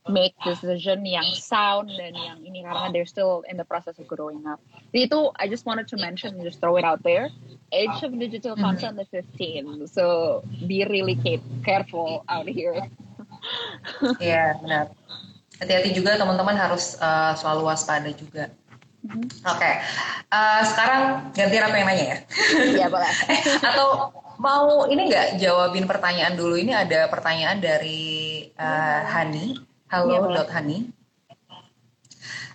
[0.09, 4.41] make decision yang sound dan yang ini karena they're still in the process of growing
[4.49, 4.57] up.
[4.89, 7.29] Jadi itu I just wanted to mention, just throw it out there.
[7.69, 8.81] Age of digital mm-hmm.
[8.81, 11.15] content is 15, so be really
[11.61, 12.89] careful out here.
[14.19, 14.85] Iya yeah, benar.
[15.63, 18.51] Hati-hati juga teman-teman harus uh, selalu waspada juga.
[18.99, 19.47] Mm-hmm.
[19.47, 19.73] Oke, okay.
[20.27, 22.17] uh, sekarang ganti apa yang nanya ya?
[22.83, 23.07] Iya boleh.
[23.71, 24.11] Atau
[24.43, 26.59] mau ini nggak jawabin pertanyaan dulu?
[26.59, 29.68] Ini ada pertanyaan dari uh, Hani.
[29.89, 30.85] Halo, ya, Dot Hani.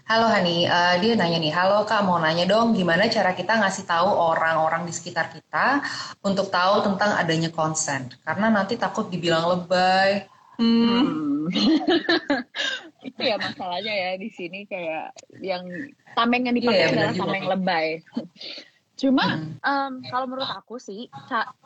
[0.06, 3.88] Halo Hani, uh, dia nanya nih, halo Kak mau nanya dong gimana cara kita ngasih
[3.88, 5.82] tahu orang-orang di sekitar kita
[6.22, 8.06] untuk tahu tentang adanya konsen?
[8.22, 10.30] Karena nanti takut dibilang lebay.
[10.60, 11.50] Hmm.
[13.08, 15.66] Itu ya masalahnya ya di sini kayak yang
[16.14, 17.88] tameng yang dipakai yeah, adalah tameng lebay.
[18.94, 19.58] Cuma hmm.
[19.58, 21.10] um, kalau menurut aku sih,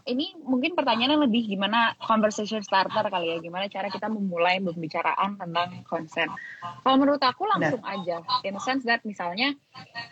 [0.09, 5.85] ini mungkin pertanyaannya lebih gimana conversation starter kali ya, gimana cara kita memulai pembicaraan tentang
[5.85, 6.33] konsen.
[6.81, 8.01] Kalau menurut aku langsung nah.
[8.01, 9.53] aja, in the sense that misalnya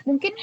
[0.04, 0.36] mungkin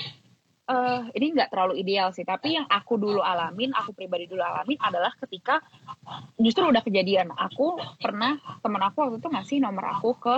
[0.66, 4.82] uh, ini nggak terlalu ideal sih, tapi yang aku dulu alamin, aku pribadi dulu alamin
[4.82, 5.62] adalah ketika
[6.42, 7.30] justru udah kejadian.
[7.38, 10.36] Aku pernah temen aku waktu itu ngasih nomor aku ke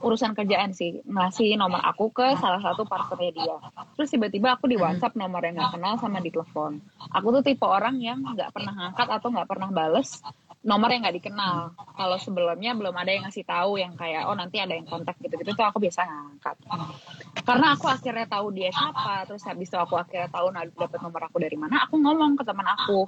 [0.00, 1.04] urusan kerjaan sih.
[1.04, 3.56] Ngasih nomor aku ke salah satu partnernya dia.
[3.94, 4.78] Terus tiba-tiba aku di.
[4.78, 6.78] WhatsApp nomor yang nggak kenal sama di telepon.
[7.10, 10.22] Aku tuh tipe orang yang nggak pernah ngangkat atau nggak pernah bales
[10.62, 11.74] nomor yang nggak dikenal.
[11.94, 15.54] Kalau sebelumnya belum ada yang ngasih tahu yang kayak oh nanti ada yang kontak gitu-gitu
[15.54, 16.56] tuh aku biasa ngangkat.
[17.42, 21.36] Karena aku akhirnya tahu dia siapa terus habis itu aku akhirnya tahu dapat nomor aku
[21.42, 23.06] dari mana aku ngomong ke teman aku.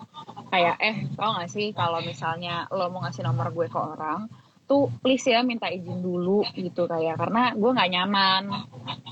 [0.50, 4.30] Kayak eh tau gak sih kalau misalnya lo mau ngasih nomor gue ke orang
[4.70, 7.18] tuh please ya minta izin dulu gitu kayak.
[7.18, 8.42] Karena gue nggak nyaman.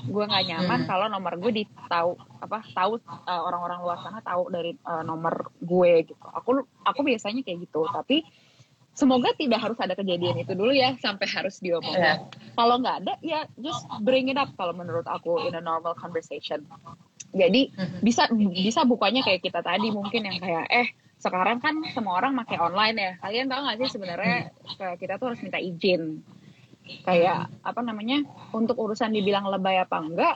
[0.07, 0.87] Gue nggak nyaman hmm.
[0.87, 6.07] kalau nomor gue ditahu apa tahu uh, orang-orang luar sana tahu dari uh, nomor gue
[6.07, 6.23] gitu.
[6.23, 7.83] Aku aku biasanya kayak gitu.
[7.91, 8.23] Tapi
[8.95, 12.03] semoga tidak harus ada kejadian itu dulu ya sampai harus diomongin.
[12.03, 12.17] Yeah.
[12.59, 16.67] kalau nggak ada ya just bring it up kalau menurut aku in a normal conversation
[17.33, 17.99] jadi hmm.
[18.01, 20.87] bisa bisa bukannya kayak kita tadi mungkin yang kayak eh
[21.19, 24.37] sekarang kan semua orang pakai online ya kalian tahu nggak sih sebenarnya
[24.95, 26.23] kita tuh harus minta izin
[27.03, 28.23] kayak apa namanya
[28.55, 30.35] untuk urusan dibilang lebay apa enggak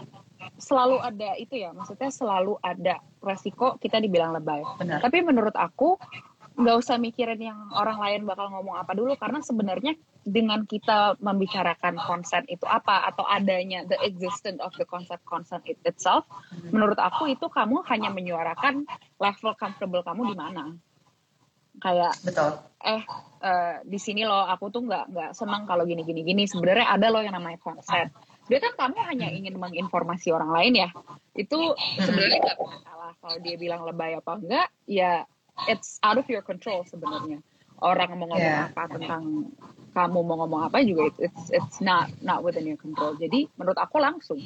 [0.60, 5.00] selalu ada itu ya maksudnya selalu ada resiko kita dibilang lebay Benar.
[5.00, 5.96] tapi menurut aku
[6.54, 11.98] nggak usah mikirin yang orang lain bakal ngomong apa dulu karena sebenarnya dengan kita membicarakan
[11.98, 16.24] konsen itu apa atau adanya the existence of the concept consent it itself
[16.70, 18.86] menurut aku itu kamu hanya menyuarakan
[19.18, 20.64] level comfortable kamu di mana.
[21.82, 22.54] Kayak betul.
[22.86, 23.02] eh
[23.42, 27.10] uh, di sini loh aku tuh nggak nggak senang kalau gini gini gini sebenarnya ada
[27.10, 28.14] loh yang namanya konsen.
[28.46, 30.90] Dia kan kamu hanya ingin menginformasi orang lain ya.
[31.34, 35.26] Itu sebenarnya nggak masalah kalau dia bilang lebay apa enggak ya
[35.70, 37.40] it's out of your control sebenarnya.
[37.84, 38.72] Orang mau ngomong yeah.
[38.72, 39.52] apa tentang
[39.94, 43.14] kamu mau ngomong apa juga it's it's not not within your control.
[43.20, 44.40] Jadi menurut aku langsung.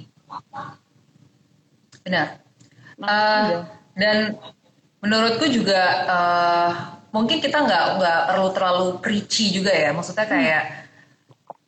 [2.03, 2.41] Benar.
[2.97, 3.61] Uh,
[3.93, 4.41] dan
[5.05, 6.69] menurutku juga uh,
[7.13, 9.93] mungkin kita nggak nggak perlu terlalu preachy juga ya.
[9.93, 10.75] Maksudnya kayak hmm.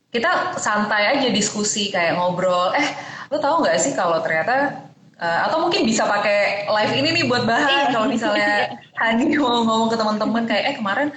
[0.09, 2.73] kita santai aja diskusi kayak ngobrol.
[2.73, 2.87] Eh
[3.29, 4.88] lu tahu nggak sih kalau ternyata
[5.19, 7.91] Uh, atau mungkin bisa pakai live ini nih buat bahan iya.
[7.91, 8.71] kalau misalnya
[9.03, 11.11] Hani mau ngomong ke teman-teman kayak eh kemarin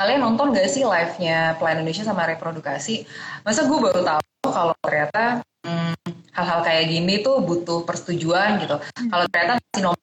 [0.00, 3.04] kalian nonton gak sih live-nya Plan Indonesia sama reprodukasi
[3.44, 5.92] masa gue baru tahu kalau ternyata hmm,
[6.32, 9.08] hal-hal kayak gini tuh butuh persetujuan gitu hmm.
[9.12, 10.00] kalau ternyata si nomor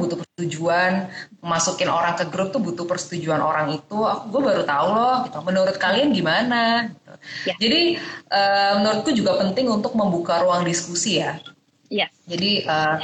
[0.00, 0.92] butuh persetujuan
[1.44, 5.38] masukin orang ke grup tuh butuh persetujuan orang itu aku gue baru tahu loh gitu
[5.44, 7.12] menurut kalian gimana gitu.
[7.48, 7.54] ya.
[7.60, 7.80] jadi
[8.32, 11.36] uh, menurutku juga penting untuk membuka ruang diskusi ya
[11.90, 12.06] Iya.
[12.30, 12.96] Jadi uh,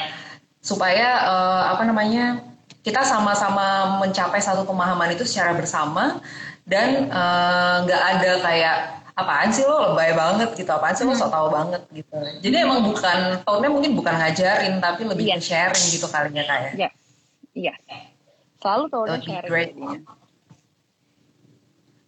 [0.63, 2.41] supaya uh, apa namanya
[2.87, 6.23] kita sama-sama mencapai satu pemahaman itu secara bersama
[6.67, 8.77] dan eh, nggak uh, ada kayak
[9.19, 9.91] apaan sih lo?
[9.91, 10.71] Lebay banget gitu.
[10.71, 11.11] Apaan sih lo?
[11.11, 11.19] Hmm.
[11.19, 12.15] so tau banget gitu.
[12.47, 15.51] Jadi emang bukan tone mungkin bukan ngajarin tapi lebih yes.
[15.51, 16.91] sharing gitu kalinya kayak iya.
[17.59, 17.75] Iya.
[18.63, 19.75] Selalu tone sharing great.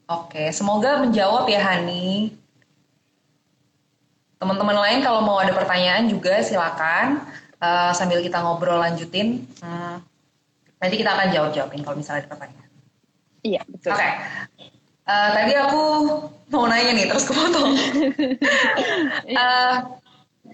[0.06, 0.42] oke.
[0.54, 2.38] Semoga menjawab ya Hani
[4.38, 7.26] Teman-teman lain kalau mau ada pertanyaan juga silakan
[7.58, 9.44] uh, sambil kita ngobrol lanjutin.
[9.58, 9.98] Hmm,
[10.78, 12.70] nanti kita akan jawab-jawabin kalau misalnya ada pertanyaan.
[13.42, 13.94] Iya, betul.
[13.94, 13.98] Oke.
[13.98, 14.12] Okay.
[15.08, 15.82] Uh, eh, tadi aku
[16.52, 17.72] mau nanya nih, terus kepotong.
[19.34, 19.74] uh,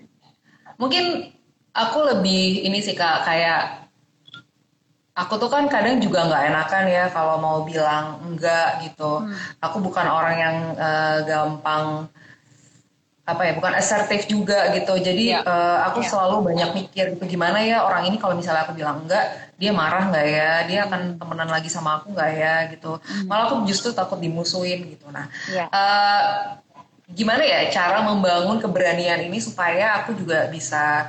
[0.81, 1.35] mungkin
[1.75, 3.85] aku lebih ini sih kak, kayak
[5.15, 9.27] aku tuh kan kadang juga nggak enakan ya kalau mau bilang enggak gitu.
[9.27, 9.35] Hmm.
[9.61, 12.09] Aku bukan orang yang uh, gampang
[13.25, 15.49] apa ya bukan asertif juga gitu jadi yeah.
[15.49, 16.11] uh, aku yeah.
[16.13, 20.13] selalu banyak mikir gitu gimana ya orang ini kalau misalnya aku bilang enggak dia marah
[20.13, 23.25] nggak ya dia akan temenan lagi sama aku nggak ya gitu mm.
[23.25, 25.25] malah aku justru takut dimusuhin gitu nah.
[25.49, 25.73] Iya.
[25.73, 26.23] uh,
[27.17, 31.09] gimana ya cara membangun keberanian ini supaya aku juga bisa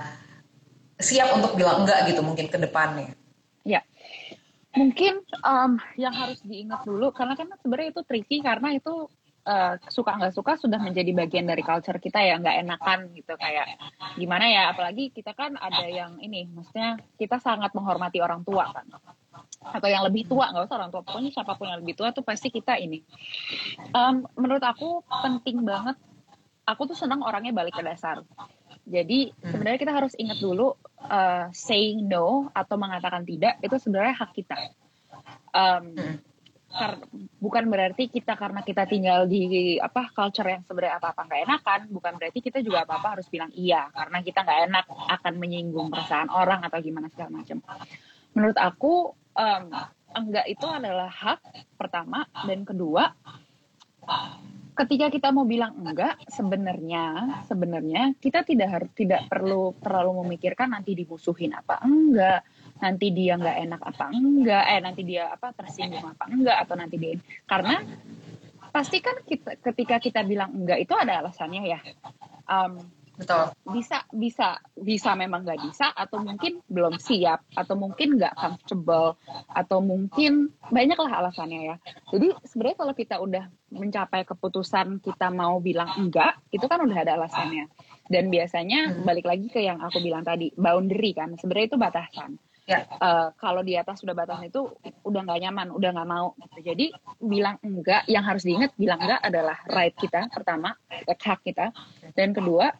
[0.96, 3.12] siap untuk bilang enggak gitu mungkin ke depannya
[3.68, 3.84] ya
[4.72, 9.12] mungkin um, yang harus diingat dulu karena kan sebenarnya itu tricky karena itu
[9.46, 13.78] uh, suka nggak suka sudah menjadi bagian dari culture kita ya nggak enakan gitu kayak
[14.18, 18.86] gimana ya apalagi kita kan ada yang ini maksudnya kita sangat menghormati orang tua kan.
[19.66, 22.26] Atau yang lebih tua nggak usah orang tua pokoknya siapa pun yang lebih tua tuh
[22.26, 23.02] pasti kita ini.
[23.94, 25.98] Um, menurut aku penting banget
[26.66, 28.26] aku tuh senang orangnya balik ke dasar.
[28.86, 29.50] Jadi hmm.
[29.50, 30.78] sebenarnya kita harus ingat dulu
[31.10, 34.58] uh, saying no atau mengatakan tidak itu sebenarnya hak kita.
[35.56, 35.98] Um,
[37.40, 41.82] bukan berarti kita karena kita tinggal di apa culture yang sebenarnya apa apa nggak enakan
[41.88, 45.88] bukan berarti kita juga apa apa harus bilang iya karena kita nggak enak akan menyinggung
[45.88, 47.64] perasaan orang atau gimana segala macam.
[48.36, 49.64] Menurut aku um,
[50.16, 51.40] enggak itu adalah hak
[51.80, 53.16] pertama dan kedua
[54.76, 60.92] ketika kita mau bilang enggak sebenarnya sebenarnya kita tidak harus tidak perlu terlalu memikirkan nanti
[60.96, 62.44] dimusuhin apa enggak
[62.76, 66.96] nanti dia nggak enak apa enggak eh nanti dia apa tersinggung apa enggak atau nanti
[67.00, 67.16] dia
[67.48, 67.80] karena
[68.76, 71.80] pasti kan kita ketika kita bilang enggak itu ada alasannya ya.
[72.44, 72.84] Um,
[73.16, 73.56] betul.
[73.72, 79.16] bisa bisa bisa memang nggak bisa atau mungkin belum siap atau mungkin nggak comfortable
[79.48, 81.76] atau mungkin banyaklah alasannya ya.
[82.12, 87.16] Jadi sebenarnya kalau kita udah mencapai keputusan kita mau bilang enggak itu kan udah ada
[87.16, 87.72] alasannya.
[88.12, 89.08] Dan biasanya hmm.
[89.08, 91.40] balik lagi ke yang aku bilang tadi boundary kan.
[91.40, 92.36] Sebenarnya itu batasan
[92.66, 92.86] ya.
[92.98, 94.70] uh, kalau di atas sudah batas itu
[95.06, 96.34] udah nggak nyaman, udah nggak mau.
[96.38, 96.58] Gitu.
[96.66, 96.86] Jadi
[97.22, 101.70] bilang enggak, yang harus diingat bilang enggak adalah right kita pertama, hak kita,
[102.18, 102.74] dan kedua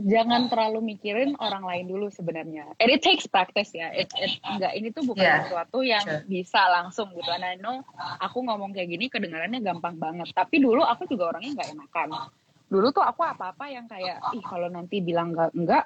[0.00, 2.72] jangan terlalu mikirin orang lain dulu sebenarnya.
[2.80, 3.92] And it takes practice ya.
[3.92, 5.44] It, it, enggak ini tuh bukan yeah.
[5.44, 6.24] sesuatu yang sure.
[6.24, 7.28] bisa langsung gitu.
[7.28, 7.84] And I know
[8.18, 10.32] aku ngomong kayak gini kedengarannya gampang banget.
[10.32, 12.08] Tapi dulu aku juga orangnya nggak enakan.
[12.64, 15.84] Dulu tuh aku apa-apa yang kayak ih kalau nanti bilang enggak enggak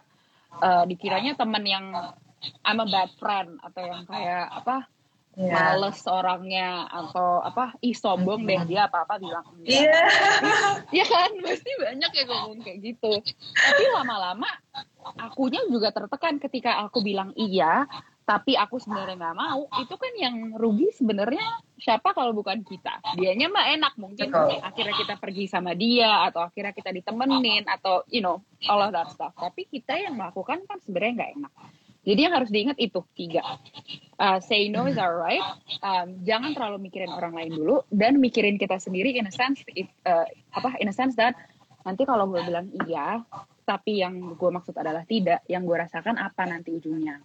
[0.62, 1.84] uh, dikiranya teman yang
[2.62, 4.86] I'm a bad friend atau yang kayak apa
[5.38, 5.54] yeah.
[5.54, 10.02] males orangnya atau apa ih sombong deh dia apa apa bilang iya.
[10.94, 11.06] Yeah.
[11.06, 11.30] kan?
[11.44, 13.12] Pasti banyak yang ngomong kayak gitu.
[13.54, 14.50] Tapi lama-lama
[15.16, 17.86] akunya juga tertekan ketika aku bilang iya
[18.28, 19.64] tapi aku sebenarnya nggak mau.
[19.80, 23.00] Itu kan yang rugi sebenarnya siapa kalau bukan kita?
[23.16, 24.60] Dianya mah enak mungkin Betul.
[24.60, 29.08] akhirnya kita pergi sama dia atau akhirnya kita ditemenin atau you know all of that
[29.08, 29.32] stuff.
[29.32, 31.52] Tapi kita yang melakukan kan sebenarnya nggak enak
[32.08, 33.44] jadi yang harus diingat itu tiga.
[34.16, 35.44] Uh, say no is alright.
[35.84, 39.92] Um, jangan terlalu mikirin orang lain dulu dan mikirin kita sendiri in a sense if,
[40.08, 40.24] uh,
[40.56, 41.36] apa in a sense that
[41.84, 43.20] nanti kalau gue bilang iya
[43.68, 47.20] tapi yang gue maksud adalah tidak, yang gue rasakan apa nanti ujungnya.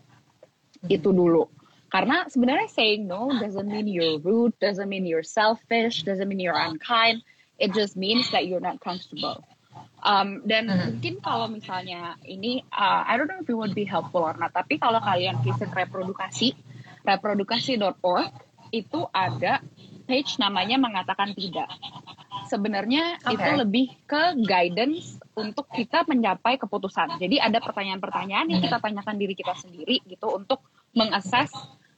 [0.92, 1.48] Itu dulu.
[1.88, 6.60] Karena sebenarnya saying no doesn't mean you're rude, doesn't mean you're selfish, doesn't mean you're
[6.60, 7.24] unkind.
[7.56, 9.48] It just means that you're not comfortable.
[10.04, 11.00] Um, dan hmm.
[11.00, 14.52] mungkin kalau misalnya ini, uh, I don't know if it would be helpful or not,
[14.52, 16.60] tapi kalau kalian visit reprodukasi,
[17.08, 18.28] reprodukasi.org,
[18.76, 19.64] itu ada
[20.04, 21.72] page namanya mengatakan tidak.
[22.52, 23.40] Sebenarnya okay.
[23.40, 27.24] itu lebih ke guidance untuk kita mencapai keputusan.
[27.24, 30.60] Jadi ada pertanyaan-pertanyaan yang kita tanyakan diri kita sendiri gitu untuk
[30.92, 31.50] mengakses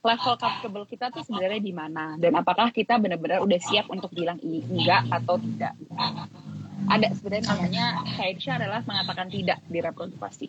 [0.05, 4.37] level comfortable kita tuh sebenarnya di mana dan apakah kita benar-benar udah siap untuk bilang
[4.45, 5.73] enggak atau tidak
[6.85, 7.85] ada sebenarnya namanya
[8.15, 10.47] Kaisha adalah mengatakan tidak di reprodukasi.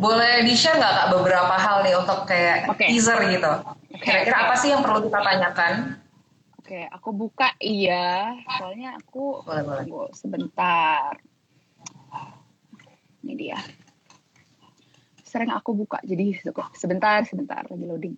[0.00, 2.88] Boleh di-share nggak kak beberapa hal nih untuk kayak okay.
[2.88, 3.52] teaser gitu?
[4.00, 4.46] Kira-kira okay.
[4.48, 6.00] apa sih yang perlu kita tanyakan?
[6.56, 8.32] Oke, okay, aku buka iya.
[8.56, 9.84] Soalnya aku boleh, boleh.
[9.84, 11.18] Tunggu sebentar.
[13.20, 13.58] Ini dia.
[15.20, 16.32] Sering aku buka, jadi
[16.74, 18.16] sebentar, sebentar lagi loading.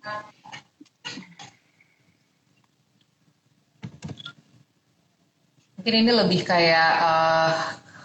[5.83, 7.51] Mungkin ini lebih kayak uh,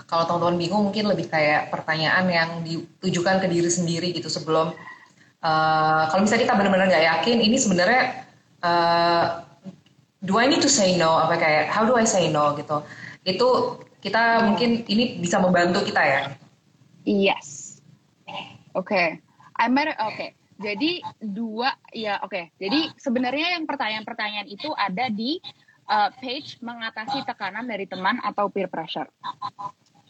[0.08, 4.72] kalau teman-teman bingung mungkin lebih kayak pertanyaan yang ditujukan ke diri sendiri gitu sebelum
[5.44, 8.24] uh, kalau misalnya kita benar-benar nggak yakin ini sebenarnya
[8.64, 9.44] uh,
[10.24, 12.82] do I need to say no apa kayak how do I say no gitu
[13.28, 13.48] itu
[14.00, 16.20] kita mungkin ini bisa membantu kita ya
[17.04, 17.78] yes
[18.72, 19.20] oke okay.
[19.60, 20.32] I oke okay.
[20.56, 22.44] jadi dua ya oke okay.
[22.56, 25.36] jadi sebenarnya yang pertanyaan-pertanyaan itu ada di
[25.88, 29.08] uh, page mengatasi tekanan dari teman atau peer pressure.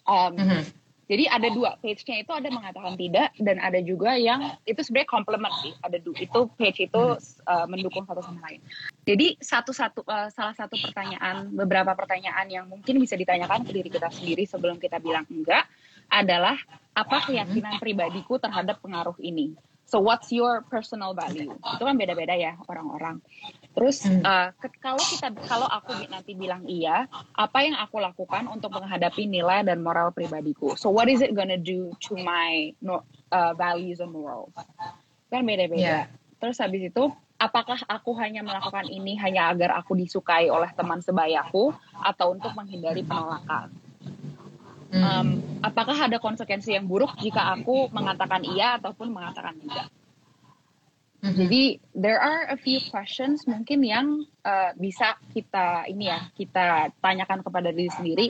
[0.05, 0.62] Um, mm -hmm.
[1.09, 5.55] Jadi ada dua page-nya itu ada mengatakan tidak dan ada juga yang itu sebenarnya complement
[5.64, 5.72] sih.
[5.81, 7.05] Ada dua itu page itu
[7.49, 8.61] uh, mendukung satu sama lain.
[9.09, 14.12] Jadi satu-satu uh, salah satu pertanyaan beberapa pertanyaan yang mungkin bisa ditanyakan ke diri kita
[14.12, 15.64] sendiri sebelum kita bilang enggak
[16.12, 16.61] adalah
[16.93, 19.57] apa keyakinan pribadiku terhadap pengaruh ini.
[19.89, 21.57] So what's your personal value?
[21.57, 23.24] Itu kan beda-beda ya orang-orang.
[23.79, 24.51] Terus uh,
[24.83, 29.79] kalau kita kalau aku nanti bilang iya, apa yang aku lakukan untuk menghadapi nilai dan
[29.87, 30.74] moral pribadiku?
[30.74, 32.74] So what is it gonna do to my
[33.31, 34.51] uh, values and morals?
[35.31, 35.79] Kan beda-beda.
[35.79, 36.05] Yeah.
[36.43, 41.70] Terus habis itu apakah aku hanya melakukan ini hanya agar aku disukai oleh teman sebayaku
[42.03, 43.70] atau untuk menghindari penolakan?
[44.89, 49.87] Um, apakah ada konsekuensi yang buruk jika aku mengatakan iya ataupun mengatakan tidak?
[51.19, 51.35] Mm-hmm.
[51.35, 51.62] Jadi
[51.99, 57.75] there are a few questions mungkin yang uh, bisa kita ini ya kita tanyakan kepada
[57.75, 58.27] diri sendiri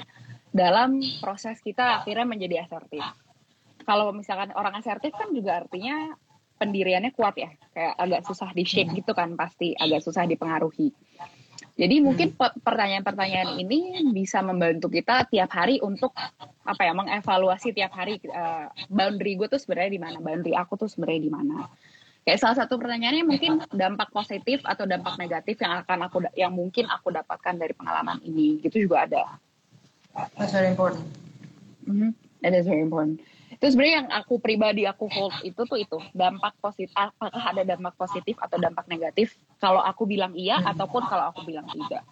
[0.48, 3.04] dalam proses kita akhirnya menjadi asertif.
[3.84, 6.16] Kalau misalkan orang asertif kan juga artinya
[6.56, 10.88] pendiriannya kuat ya, kayak agak susah di shake gitu kan pasti agak susah dipengaruhi.
[11.78, 16.10] Jadi mungkin pertanyaan-pertanyaan ini bisa membantu kita tiap hari untuk
[16.66, 20.90] apa ya mengevaluasi tiap hari uh, boundary gue tuh sebenarnya di mana, boundary aku tuh
[20.90, 21.70] sebenarnya di mana.
[22.26, 26.86] Kayak salah satu pertanyaannya mungkin dampak positif atau dampak negatif yang akan aku yang mungkin
[26.88, 29.40] aku dapatkan dari pengalaman ini, gitu juga ada.
[30.36, 31.08] That's very important.
[31.88, 32.10] Mm -hmm.
[32.44, 33.24] That is very important
[33.58, 37.98] itu sebenarnya yang aku pribadi aku hold itu tuh itu dampak positif apakah ada dampak
[37.98, 40.70] positif atau dampak negatif kalau aku bilang iya hmm.
[40.70, 42.06] ataupun kalau aku bilang tidak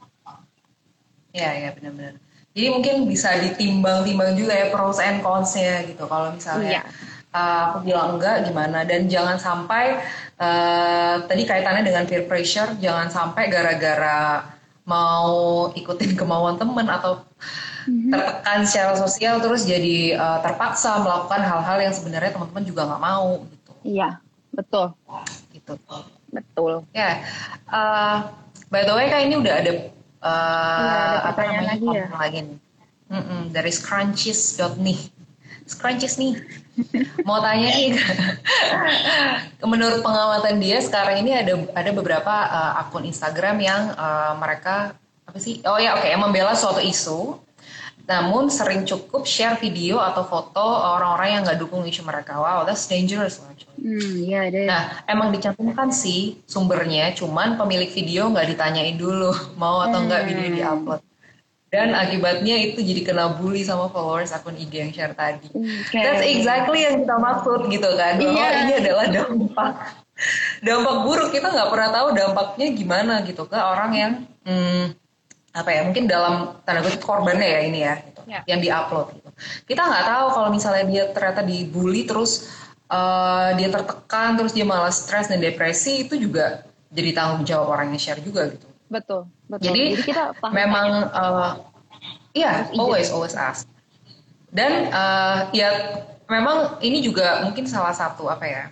[1.30, 2.18] Iya ya benar-benar
[2.56, 6.82] jadi mungkin bisa ditimbang-timbang juga ya pros and cons-nya gitu kalau misalnya iya.
[7.36, 10.00] Uh, aku bilang enggak gimana dan jangan sampai
[10.40, 14.48] uh, tadi kaitannya dengan peer pressure jangan sampai gara-gara
[14.88, 21.78] mau ikutin kemauan temen atau hmm tertekan secara sosial terus jadi uh, terpaksa melakukan hal-hal
[21.78, 23.72] yang sebenarnya teman-teman juga nggak mau gitu.
[23.86, 24.18] Iya,
[24.50, 24.90] betul.
[25.54, 25.78] Gitu.
[26.34, 26.82] Betul.
[26.90, 27.14] Ya, yeah.
[27.70, 28.16] uh,
[28.74, 29.72] by the way kak ini udah ada,
[30.18, 32.06] uh, ya, ada apa namanya lagi ya?
[32.10, 32.58] lagi nih.
[33.06, 35.00] Mm-mm, dari scrunchies.nih.
[35.66, 36.38] Scrunchies nih.
[37.26, 37.98] Mau tanya nih,
[39.72, 44.94] menurut pengamatan dia sekarang ini ada ada beberapa uh, akun Instagram yang uh, mereka
[45.26, 45.58] apa sih?
[45.66, 47.46] Oh ya oke, okay, yang membela suatu isu
[48.06, 52.38] namun sering cukup share video atau foto orang-orang yang nggak dukung isu mereka.
[52.38, 53.74] Wow, that's dangerous actually.
[53.82, 60.06] Hmm, yeah, Nah, emang dicantumkan sih sumbernya, cuman pemilik video nggak ditanyain dulu mau atau
[60.06, 61.02] nggak video diupload.
[61.66, 65.50] Dan akibatnya itu jadi kena bully sama followers akun IG yang share tadi.
[65.50, 65.98] Okay.
[65.98, 68.22] That's exactly yang kita maksud gitu kan.
[68.22, 68.62] Bahwa yeah.
[68.62, 69.74] ini adalah dampak
[70.64, 74.12] dampak buruk kita nggak pernah tahu dampaknya gimana gitu ke orang yang
[74.48, 74.96] hmm,
[75.52, 78.40] apa ya mungkin dalam tanda kutip korbannya ya ini ya gitu, ya.
[78.48, 79.30] yang diupload gitu.
[79.68, 82.48] Kita nggak tahu kalau misalnya dia ternyata dibully terus
[82.88, 87.92] uh, dia tertekan terus dia malah stres dan depresi itu juga jadi tanggung jawab orang
[87.92, 88.68] yang share juga gitu.
[88.86, 89.64] Betul, betul.
[89.72, 90.22] Jadi, jadi kita
[90.54, 91.52] memang uh,
[92.36, 93.66] iya always always ask.
[94.50, 98.64] Dan uh, ya memang ini juga mungkin salah satu apa ya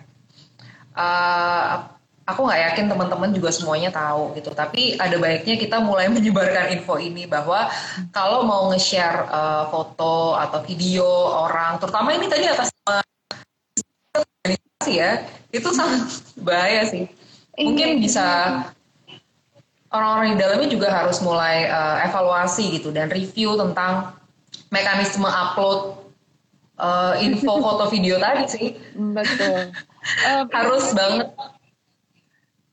[0.95, 1.73] uh,
[2.25, 4.51] aku nggak yakin teman-teman juga semuanya tahu gitu.
[4.55, 7.69] Tapi ada baiknya kita mulai menyebarkan info ini bahwa
[8.09, 11.05] kalau mau nge-share uh, foto atau video
[11.45, 12.71] orang, terutama ini tadi atas
[14.15, 15.11] organisasi ya,
[15.53, 16.01] itu sangat
[16.47, 17.05] bahaya sih.
[17.55, 18.25] Mungkin bisa
[19.93, 24.15] orang-orang di dalamnya juga harus mulai uh, evaluasi gitu dan review tentang
[24.73, 25.99] mekanisme upload
[26.81, 28.67] uh, info foto video tadi sih.
[28.95, 29.75] Betul.
[30.25, 31.33] Uh, harus banget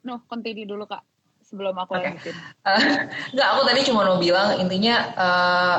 [0.03, 1.03] no continue dulu kak
[1.47, 2.11] sebelum aku okay.
[2.11, 2.37] lanjutin.
[2.67, 5.79] Uh, nggak aku tadi cuma mau bilang intinya uh,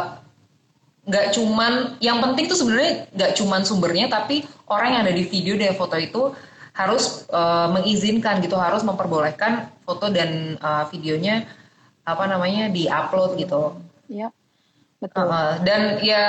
[1.03, 5.59] nggak cuman yang penting tuh sebenarnya nggak cuman sumbernya tapi orang yang ada di video
[5.59, 6.31] dan foto itu
[6.73, 11.45] harus uh, mengizinkan gitu harus memperbolehkan foto dan uh, videonya
[12.03, 13.77] apa namanya diupload gitu.
[14.09, 14.33] Iya.
[14.97, 15.27] Betul.
[15.29, 16.21] Uh, dan ya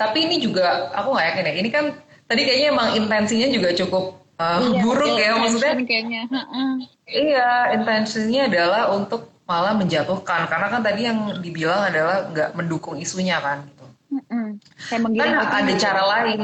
[0.00, 1.84] tapi ini juga aku nggak yakin ya ini kan
[2.30, 4.04] tadi kayaknya emang intensinya juga cukup
[4.40, 5.74] uh, iya, buruk ya maksudnya.
[5.84, 6.22] Kayaknya.
[7.10, 13.42] Iya, intensinya adalah untuk malah menjatuhkan karena kan tadi yang dibilang adalah nggak mendukung isunya
[13.42, 13.86] kan gitu.
[14.88, 16.40] Kan ada cara lain.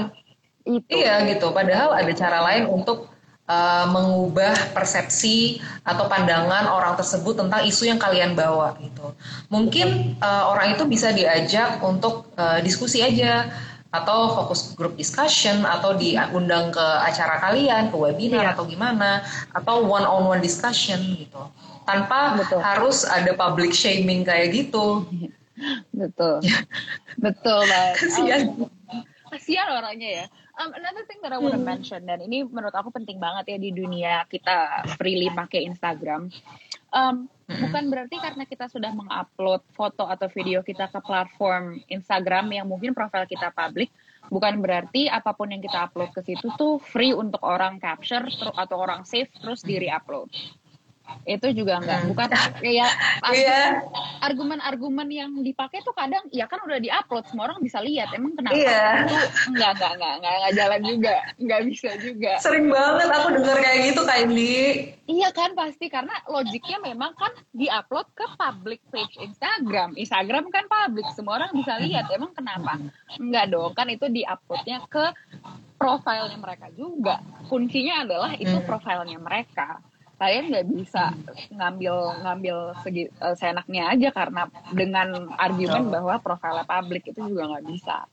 [0.67, 0.91] Itu.
[0.91, 1.55] Iya gitu.
[1.55, 3.16] Padahal ada cara lain untuk
[3.47, 9.15] uh, mengubah persepsi atau pandangan orang tersebut tentang isu yang kalian bawa gitu.
[9.51, 13.51] Mungkin uh, orang itu bisa diajak untuk uh, diskusi aja
[13.95, 18.53] atau fokus group discussion atau diundang ke acara kalian, ke webinar yeah.
[18.53, 19.25] atau gimana
[19.57, 21.41] atau one on one discussion gitu.
[21.87, 22.61] Tanpa Betul.
[22.61, 25.07] harus ada public shaming kayak gitu.
[25.95, 26.43] Betul.
[27.17, 27.87] Betul, Mbak.
[28.03, 28.43] Kasihan.
[29.27, 30.27] kasihan orangnya ya
[30.61, 31.69] um, another thing that I want to hmm.
[31.69, 36.33] mention dan ini menurut aku penting banget ya di dunia kita freely pakai Instagram
[36.93, 37.61] um, hmm.
[37.69, 42.97] bukan berarti karena kita sudah mengupload foto atau video kita ke platform Instagram yang mungkin
[42.97, 43.93] profil kita public
[44.27, 48.27] bukan berarti apa pun yang kita upload ke situ tuh free untuk orang capture
[48.59, 50.33] atau orang save terus di re-upload
[51.27, 52.09] itu juga enggak hmm.
[52.15, 52.29] bukan
[52.63, 52.93] kayak
[53.35, 53.83] yeah.
[54.23, 58.15] argumen-argumen yang dipakai tuh kadang ya kan udah diupload semua orang bisa lihat.
[58.15, 59.03] Emang kenapa yeah.
[59.03, 59.15] itu?
[59.51, 61.17] Enggak enggak enggak enggak enggak jalan juga.
[61.39, 62.33] Enggak bisa juga.
[62.39, 64.55] Sering banget aku dengar kayak gitu kayak ini
[65.11, 65.87] iya kan pasti.
[65.91, 69.99] Karena logiknya memang kan diupload ke public page Instagram.
[69.99, 72.07] Instagram kan public semua orang bisa lihat.
[72.15, 72.79] Emang kenapa?
[73.19, 75.11] Enggak dong kan itu diuploadnya ke
[75.75, 77.19] profilnya mereka juga.
[77.51, 78.67] Kuncinya adalah itu hmm.
[78.67, 79.83] profilnya mereka
[80.17, 81.13] kalian nggak bisa
[81.53, 81.95] ngambil
[82.25, 88.09] ngambil segi uh, seenaknya aja karena dengan argumen bahwa profilnya publik itu juga nggak bisa.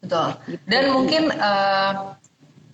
[0.00, 0.28] Betul.
[0.48, 0.64] Gitu.
[0.70, 2.14] Dan mungkin uh,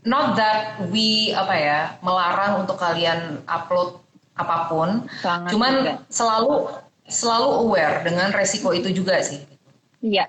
[0.04, 3.98] not that we apa ya melarang untuk kalian upload
[4.36, 5.92] apa pun, Sangat cuman juga.
[6.12, 6.54] selalu
[7.08, 9.40] selalu aware dengan resiko itu juga sih.
[10.04, 10.28] Iya.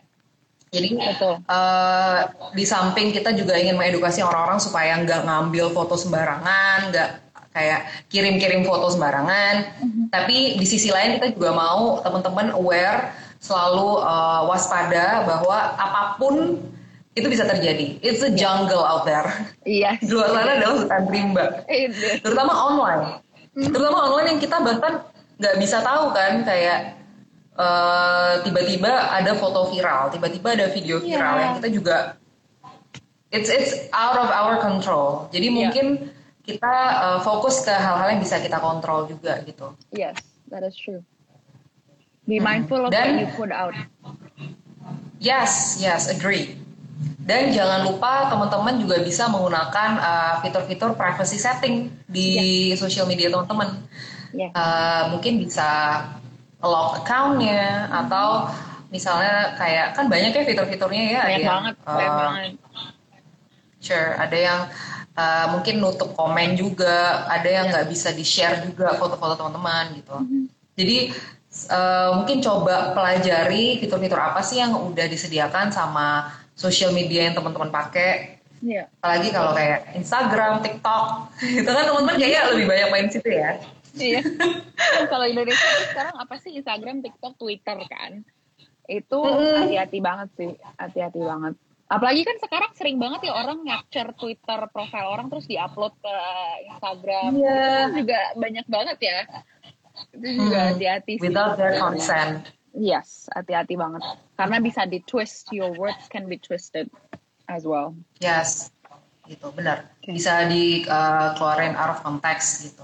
[0.67, 1.39] Jadi Betul.
[1.47, 7.09] Uh, di samping kita juga ingin mengedukasi orang-orang supaya nggak ngambil foto sembarangan, nggak
[7.55, 9.79] kayak kirim-kirim foto sembarangan.
[9.79, 10.05] Mm-hmm.
[10.11, 16.59] Tapi di sisi lain kita juga mau teman-teman aware, selalu uh, waspada bahwa apa pun
[17.15, 17.97] itu bisa terjadi.
[18.03, 19.25] It's a jungle out there.
[19.65, 19.97] Iya.
[20.03, 21.45] Di luar sana adalah hutan rimba.
[21.65, 22.21] Iya.
[22.21, 23.03] Terutama online.
[23.55, 23.71] Mm-hmm.
[23.71, 24.93] Terutama online yang kita bahkan
[25.37, 26.96] nggak bisa tahu kan kayak
[28.45, 31.17] tiba-tiba uh, ada foto viral, tiba-tiba ada video iya.
[31.17, 31.41] viral yeah.
[31.41, 31.97] yang kita juga
[33.33, 35.25] it's it's out of our control.
[35.33, 35.57] Jadi yeah.
[35.57, 35.87] mungkin
[36.45, 39.75] kita uh, fokus ke hal-hal yang bisa kita kontrol juga gitu.
[39.91, 40.21] Yes,
[40.53, 41.03] that is true.
[42.23, 42.45] Be hmm.
[42.45, 43.75] mindful of Dan, what you put out.
[45.19, 46.55] Yes, yes, agree.
[47.27, 52.79] Dan jangan lupa teman-teman juga bisa menggunakan uh, fitur-fitur privacy setting di yeah.
[52.79, 53.83] social media teman-teman.
[54.31, 54.55] Yeah.
[54.55, 55.67] Uh, mungkin bisa
[56.61, 58.49] lock accountnya atau
[58.89, 62.53] misalnya kayak kan banyak ya fitur-fiturnya ya banyak ada banget, yang, uh, banget.
[63.77, 64.59] Sure, ada yang
[65.13, 70.15] uh, mungkin nutup komen juga, ada yang nggak bisa di share juga foto-foto teman-teman gitu.
[70.17, 70.43] Mm-hmm.
[70.77, 70.97] Jadi
[71.69, 77.69] uh, mungkin coba pelajari fitur-fitur apa sih yang udah disediakan sama social media yang teman-teman
[77.69, 78.41] pakai.
[78.57, 78.89] Yeah.
[78.97, 81.05] Apalagi kalau kayak Instagram, TikTok,
[81.61, 83.61] itu kan teman-teman kayaknya lebih banyak main situ ya
[83.99, 84.21] iya.
[85.11, 86.55] Kalau Indonesia sekarang apa sih?
[86.57, 88.25] Instagram TikTok Twitter kan.
[88.87, 90.51] Itu hati-hati banget sih.
[90.79, 91.53] Hati-hati banget.
[91.87, 96.15] Apalagi kan sekarang sering banget ya orang capture Twitter profil orang terus diupload ke
[96.75, 97.31] Instagram.
[97.39, 97.87] Yeah.
[97.87, 99.19] itu juga banyak banget ya.
[100.11, 100.69] Itu juga hmm.
[100.75, 101.23] hati-hati sih.
[101.31, 102.51] Without their consent.
[102.75, 104.03] Yes hati-hati banget.
[104.35, 106.91] Karena bisa di twist your words can be twisted
[107.47, 107.95] as well.
[108.19, 108.75] Yes.
[109.23, 109.87] Gitu benar.
[110.03, 112.83] Bisa dikeluarin uh, out of context gitu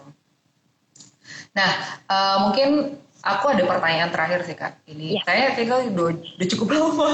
[1.53, 1.71] Nah,
[2.09, 4.81] uh, mungkin aku ada pertanyaan terakhir sih kak.
[4.89, 5.21] Ini ya.
[5.25, 7.09] saya kayaknya udah, udah cukup lama.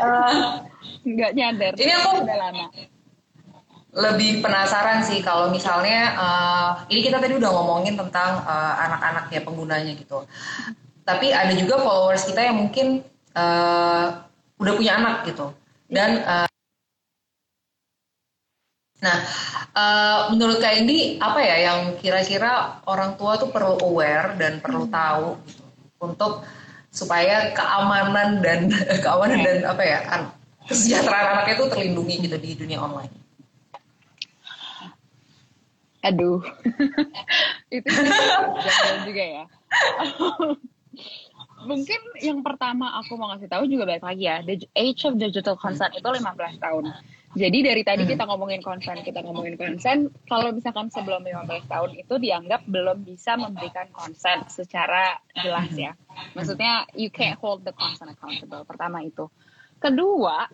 [0.00, 0.34] uh,
[1.06, 1.72] Nggak nyadar.
[1.78, 2.66] Ini aku udah lama.
[3.96, 9.40] Lebih penasaran sih kalau misalnya uh, ini kita tadi udah ngomongin tentang uh, anak-anak ya
[9.40, 10.26] penggunanya gitu.
[11.06, 13.00] Tapi ada juga followers kita yang mungkin
[13.38, 15.52] uh, udah punya anak gitu
[15.92, 16.48] dan uh,
[18.96, 19.16] Nah,
[19.76, 24.88] uh, menurut Kak Indi, apa ya yang kira-kira orang tua tuh perlu aware dan perlu
[24.88, 24.92] hmm.
[24.92, 25.64] tahu gitu,
[26.00, 26.32] untuk
[26.88, 28.72] supaya keamanan dan
[29.04, 29.98] keamanan dan apa ya
[30.64, 33.12] kesejahteraan anaknya itu terlindungi gitu di dunia online.
[36.06, 36.40] Aduh,
[37.76, 37.88] itu
[39.04, 39.44] juga ya.
[41.66, 45.58] Mungkin yang pertama aku mau ngasih tahu juga baik lagi ya, the age of digital
[45.58, 46.94] consent itu 15 tahun
[47.36, 52.14] jadi dari tadi kita ngomongin konsen, kita ngomongin konsen, kalau misalkan sebelum 15 tahun itu
[52.16, 55.92] dianggap belum bisa memberikan konsen secara jelas ya.
[56.32, 58.64] Maksudnya you can't hold the consent accountable.
[58.64, 59.28] Pertama itu.
[59.76, 60.48] Kedua,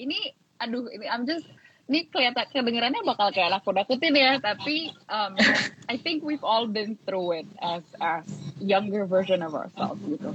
[0.00, 1.44] ini aduh ini I'm just
[1.92, 5.36] ini kelihatan kedengarannya bakal kayak aku nakutin ya, tapi um,
[5.92, 8.24] I think we've all been through it as as
[8.56, 10.32] younger version of ourselves gitu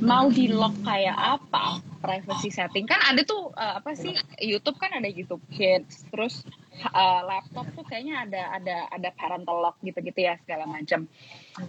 [0.00, 2.86] mau di lock kayak apa privacy setting.
[2.86, 6.06] Kan ada tuh uh, apa sih YouTube kan ada YouTube Kids.
[6.14, 6.46] Terus
[6.94, 11.10] uh, laptop tuh kayaknya ada ada ada parental lock gitu-gitu ya segala macam.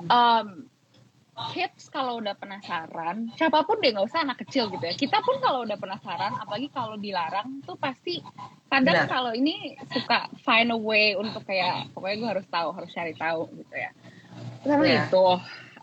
[0.07, 0.69] Um,
[1.53, 4.93] kids kalau udah penasaran siapa pun deh nggak usah anak kecil gitu ya.
[4.97, 8.17] Kita pun kalau udah penasaran apalagi kalau dilarang tuh pasti
[8.67, 9.07] kadang nah.
[9.07, 13.45] kalau ini suka find a way untuk kayak pokoknya gue harus tahu harus cari tahu
[13.53, 13.91] gitu ya.
[14.65, 15.05] Karena yeah.
[15.05, 15.25] itu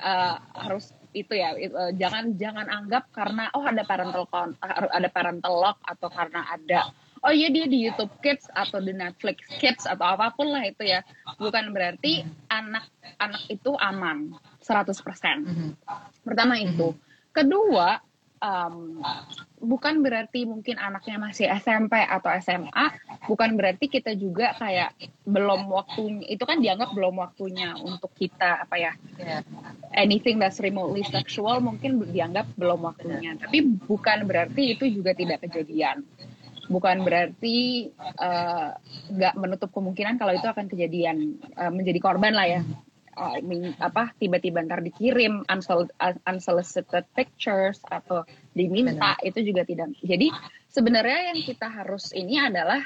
[0.03, 4.27] uh, harus itu ya uh, jangan jangan anggap karena oh ada parental
[4.91, 6.91] ada parental lock atau karena ada
[7.25, 10.85] oh iya dia di YouTube Kids atau di Netflix Kids atau apa pun lah itu
[10.85, 11.01] ya.
[11.41, 12.85] Bukan berarti anak
[13.17, 15.71] anak itu aman 100% mm-hmm.
[16.23, 16.93] pertama itu.
[17.33, 17.99] Kedua
[18.45, 19.01] um,
[19.57, 22.87] bukan berarti mungkin anaknya masih SMP atau SMA,
[23.25, 24.93] bukan berarti kita juga kayak
[25.25, 26.29] belum waktunya.
[26.29, 28.93] Itu kan dianggap belum waktunya untuk kita apa ya?
[29.97, 33.35] Anything that's remotely sexual mungkin dianggap belum waktunya.
[33.41, 36.05] Tapi bukan berarti itu juga tidak kejadian.
[36.65, 38.73] Bukan berarti uh,
[39.13, 42.63] nggak uh, menutup kemungkinan kalau itu akan kejadian uh, menjadi korban lah ya
[43.15, 43.39] uh,
[43.81, 45.47] apa tiba-tiba ntar dikirim
[46.27, 49.27] unsolicited pictures atau diminta Benar.
[49.27, 49.95] itu juga tidak.
[50.03, 50.31] Jadi
[50.71, 52.83] sebenarnya yang kita harus ini adalah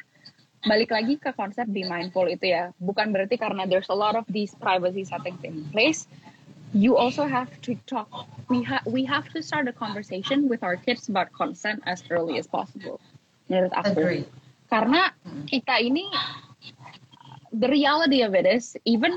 [0.66, 2.70] balik lagi ke konsep be mindful itu ya.
[2.82, 6.10] Bukan berarti karena there's a lot of these privacy settings in place,
[6.74, 8.10] you also have to talk.
[8.48, 12.36] We have we have to start a conversation with our kids about consent as early
[12.36, 13.00] as possible.
[13.48, 13.92] Menurut aku.
[13.96, 14.24] Agree.
[14.68, 15.48] Karena hmm.
[15.48, 16.12] kita ini
[17.52, 19.12] the reality of it is even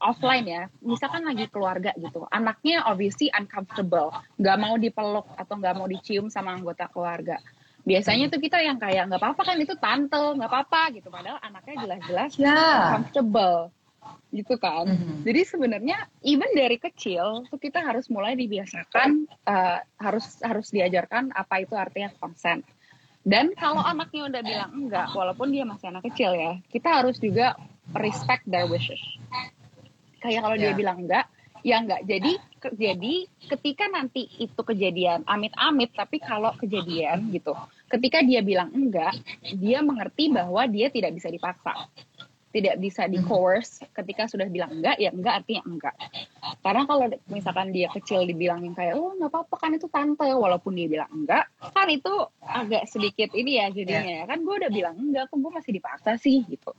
[0.00, 5.86] offline ya misalkan lagi keluarga gitu anaknya obviously uncomfortable nggak mau dipeluk atau nggak mau
[5.88, 7.38] dicium sama anggota keluarga
[7.84, 11.74] biasanya tuh kita yang kayak nggak apa-apa kan itu tante nggak apa-apa gitu padahal anaknya
[11.84, 12.92] jelas-jelas yeah.
[12.92, 13.72] uncomfortable
[14.30, 15.26] gitu kan mm-hmm.
[15.26, 21.66] jadi sebenarnya even dari kecil tuh kita harus mulai dibiasakan uh, harus harus diajarkan apa
[21.66, 22.62] itu artinya consent
[23.20, 27.52] dan kalau anaknya udah bilang enggak, walaupun dia masih anak kecil ya, kita harus juga
[27.92, 29.00] respect their wishes.
[30.24, 30.62] Kayak kalau yeah.
[30.64, 30.78] dia ya.
[30.78, 31.26] bilang enggak,
[31.60, 32.00] ya enggak.
[32.08, 32.32] Jadi
[32.80, 33.14] jadi
[33.52, 37.52] ketika nanti itu kejadian, amit-amit, tapi kalau kejadian gitu,
[37.92, 39.12] ketika dia bilang enggak,
[39.52, 41.76] dia mengerti bahwa dia tidak bisa dipaksa
[42.50, 45.94] tidak bisa di coerce ketika sudah bilang enggak ya enggak artinya enggak.
[46.66, 50.90] Karena kalau misalkan dia kecil dibilangin kayak oh nggak apa-apa kan itu tante walaupun dia
[50.90, 52.10] bilang enggak kan itu
[52.42, 54.26] agak sedikit ini ya jadinya yeah.
[54.26, 56.74] kan gue udah bilang enggak kok gue masih dipaksa sih gitu.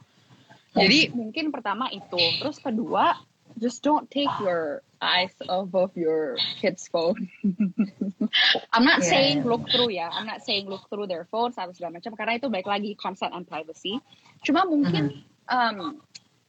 [0.75, 2.19] Jadi mungkin pertama itu.
[2.19, 3.15] Terus kedua
[3.59, 7.31] just don't take your eyes off of your kids phone.
[8.75, 9.11] I'm not yeah.
[9.11, 10.11] saying look through ya.
[10.11, 13.31] I'm not saying look through their phones atau segala macam karena itu baik lagi consent
[13.31, 14.03] and privacy.
[14.43, 15.99] Cuma mungkin mm -hmm um,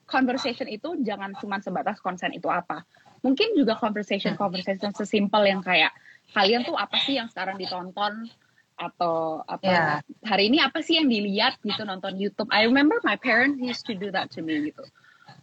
[0.06, 2.86] conversation itu jangan cuma sebatas konsen itu apa.
[3.22, 5.90] Mungkin juga conversation conversation sesimpel yang kayak
[6.32, 8.30] kalian tuh apa sih yang sekarang ditonton
[8.78, 9.98] atau apa yeah.
[10.26, 12.50] hari ini apa sih yang dilihat gitu nonton YouTube.
[12.50, 14.82] I remember my parents used to do that to me gitu.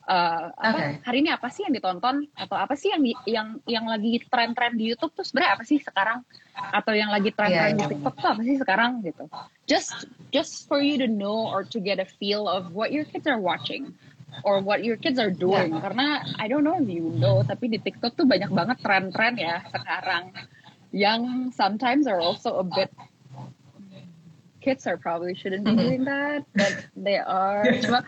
[0.10, 0.92] Uh, apa okay.
[1.06, 4.90] hari ini apa sih yang ditonton atau apa sih yang yang yang lagi tren-tren di
[4.90, 6.26] YouTube tuh sebenarnya apa sih sekarang
[6.58, 9.30] atau yang lagi tren-tren yeah, di TikTok tuh apa sih sekarang gitu
[9.70, 13.30] just just for you to know or to get a feel of what your kids
[13.30, 13.94] are watching
[14.42, 15.82] or what your kids are doing yeah.
[15.86, 19.62] karena I don't know if you know tapi di TikTok tuh banyak banget tren-tren ya
[19.70, 20.34] sekarang
[20.90, 22.90] yang sometimes are also a bit
[24.62, 25.82] kids are probably shouldn't be mm-hmm.
[25.82, 27.64] doing that, but they are.
[27.84, 28.04] Cuma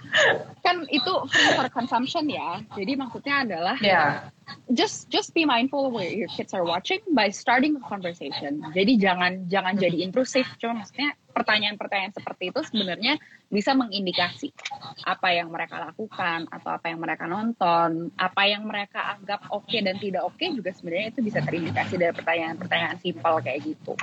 [0.72, 2.64] kan itu free for consumption ya.
[2.80, 4.32] Jadi maksudnya adalah yeah.
[4.72, 8.64] just just be mindful where your kids are watching by starting a conversation.
[8.72, 10.48] Jadi jangan jangan jadi intrusif.
[10.64, 13.20] Cuma maksudnya pertanyaan-pertanyaan seperti itu sebenarnya
[13.52, 14.56] bisa mengindikasi
[15.04, 19.84] apa yang mereka lakukan atau apa yang mereka nonton, apa yang mereka anggap oke okay
[19.84, 24.00] dan tidak oke okay juga sebenarnya itu bisa terindikasi dari pertanyaan-pertanyaan simpel kayak gitu.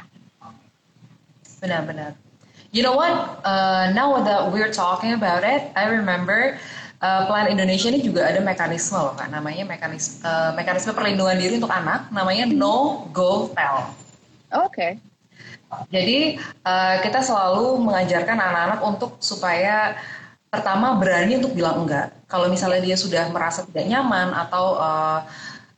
[1.65, 2.28] Benar-benar.
[2.69, 3.41] You know what?
[3.49, 6.61] Uh, now that we're talking about it, I remember
[7.01, 11.57] uh, Plan Indonesia ini juga ada mekanisme loh kan, namanya mekanisme uh, mekanisme perlindungan diri
[11.57, 13.89] untuk anak, namanya No Go Tell.
[14.53, 14.69] Oke.
[14.69, 14.93] Okay.
[15.93, 20.01] Jadi uh, kita selalu mengajarkan anak-anak untuk supaya
[20.49, 22.13] pertama berani untuk bilang enggak.
[22.25, 25.21] Kalau misalnya dia sudah merasa tidak nyaman atau uh,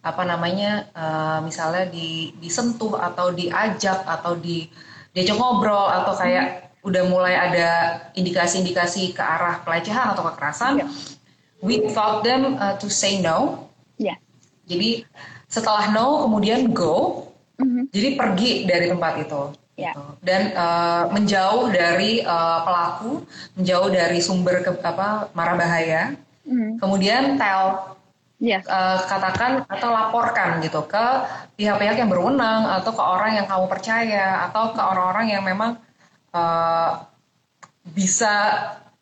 [0.01, 4.71] apa namanya uh, misalnya di, disentuh atau diajak atau di
[5.11, 7.69] diajak ngobrol atau kayak udah mulai ada
[8.17, 10.91] indikasi-indikasi ke arah pelecehan atau kekerasan, yeah.
[11.61, 13.69] we taught them uh, to say no.
[14.01, 14.17] Yeah.
[14.65, 15.05] Jadi
[15.51, 17.27] setelah no kemudian go.
[17.61, 17.85] Mm-hmm.
[17.93, 19.43] Jadi pergi dari tempat itu.
[19.77, 19.93] Yeah.
[19.93, 20.05] Gitu.
[20.25, 23.29] Dan uh, menjauh dari uh, pelaku,
[23.61, 26.17] menjauh dari sumber ke, apa marah bahaya.
[26.49, 26.81] Mm-hmm.
[26.81, 27.97] Kemudian tell
[28.41, 28.65] Yes.
[28.65, 31.07] Uh, katakan atau laporkan gitu ke
[31.61, 35.77] pihak-pihak yang berwenang atau ke orang yang kamu percaya atau ke orang-orang yang memang
[36.35, 37.05] uh,
[37.91, 38.33] bisa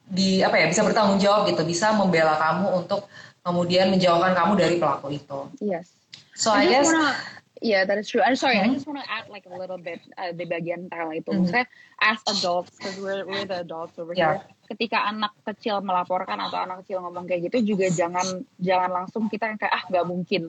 [0.08, 3.04] di apa ya bisa bertanggung jawab gitu bisa membela kamu untuk
[3.44, 5.40] kemudian menjauhkan kamu dari pelaku itu.
[5.60, 5.92] Yes.
[6.32, 7.12] So I, I guess wanna,
[7.60, 8.22] Yeah, that is true.
[8.22, 8.70] I'm sorry, mm-hmm.
[8.70, 11.26] I just want to add like a little bit uh, di bagian tentang itu.
[11.26, 11.50] Mm-hmm.
[11.50, 11.66] Maksudnya
[11.98, 14.38] as adults, because we're, we're the adults over yeah.
[14.38, 19.26] here, ketika anak kecil melaporkan atau anak kecil ngomong kayak gitu juga jangan jangan langsung
[19.26, 20.42] kita yang kayak ah nggak mungkin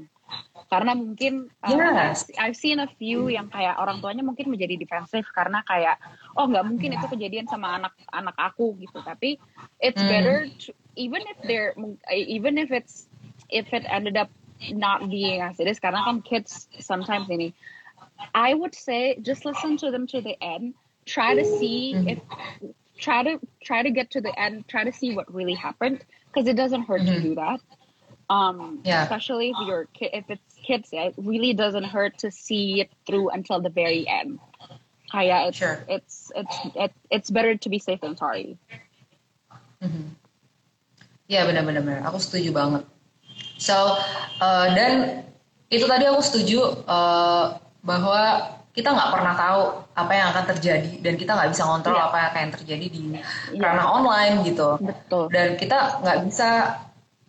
[0.70, 2.30] karena mungkin uh, yes.
[2.38, 5.97] I've seen a few yang kayak orang tuanya mungkin menjadi defensif karena kayak
[6.38, 9.41] oh nggak mungkin itu kejadian sama anak anak aku gitu tapi
[9.82, 10.09] it's mm.
[10.13, 11.74] better to, even if they're
[12.13, 13.09] even if it's
[13.49, 14.30] if it ended up
[14.70, 17.49] not being as it is karena kan kids sometimes ini
[18.38, 20.78] I would say just listen to them to the end
[21.09, 22.13] try to see mm-hmm.
[22.13, 22.20] if
[22.99, 26.45] try to try to get to the end try to see what really happened because
[26.45, 27.17] it doesn't hurt mm-hmm.
[27.17, 27.59] to do that
[28.30, 29.03] um yeah.
[29.03, 33.34] especially if you're if it's kids yeah, it really doesn't hurt to see it through
[33.34, 34.38] until the very end
[35.09, 35.82] kayak it's sure.
[35.89, 38.53] it's it's it, it's better to be safe than sorry
[39.82, 40.13] mm-hmm.
[41.30, 42.84] Ya benar-benar, aku setuju banget.
[43.61, 44.01] So
[44.41, 45.22] uh, dan
[45.70, 49.61] itu tadi aku setuju uh, bahwa kita nggak pernah tahu
[49.93, 52.09] apa yang akan terjadi dan kita nggak bisa ngontrol yeah.
[52.09, 53.24] apa yang akan terjadi di yeah.
[53.61, 54.82] karena online gitu.
[54.82, 55.30] Betul.
[55.30, 56.49] Dan kita nggak bisa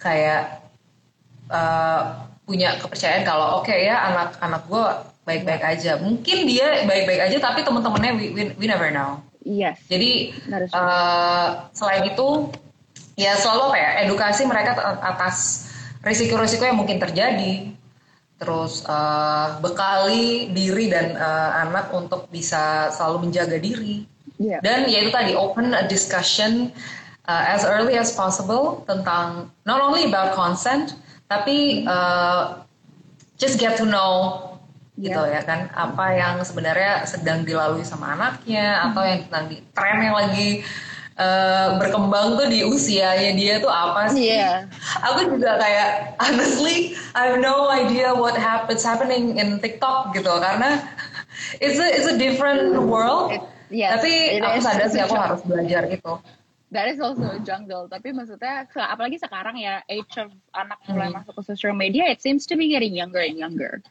[0.01, 0.65] kayak
[1.53, 4.85] uh, punya kepercayaan kalau oke okay, ya anak-anak gue
[5.23, 6.03] baik-baik aja.
[6.03, 9.23] Mungkin dia baik-baik aja tapi teman-temannya we, we, we never know.
[9.47, 9.79] Yes.
[9.87, 10.35] Jadi
[10.75, 12.51] uh, selain itu
[13.15, 15.71] ya selalu apa ya edukasi mereka atas
[16.03, 17.71] risiko-risiko yang mungkin terjadi
[18.41, 24.09] terus uh, bekali diri dan uh, anak untuk bisa selalu menjaga diri
[24.41, 24.65] yeah.
[24.65, 26.73] dan ya itu tadi open a discussion
[27.29, 30.97] uh, as early as possible tentang not only about consent
[31.31, 32.67] tapi uh,
[33.39, 34.51] just get to know
[34.99, 35.41] gitu yeah.
[35.41, 40.19] ya kan apa yang sebenarnya sedang dilalui sama anaknya atau yang sedang di tren yang
[40.19, 40.67] lagi
[41.17, 44.29] uh, berkembang tuh di usianya dia tuh apa sih?
[44.35, 44.69] Yeah.
[45.07, 50.83] Aku juga kayak honestly I have no idea what happens happening in TikTok gitu karena
[51.63, 53.33] it's a it's a different world.
[53.33, 56.13] It, yes, Tapi aku sadar sih aku harus belajar itu.
[56.71, 57.91] That is also a jungle.
[57.91, 61.19] Tapi maksudnya apalagi sekarang ya age of anak mulai hmm.
[61.19, 63.83] masuk ke social media, it seems to be getting younger and younger.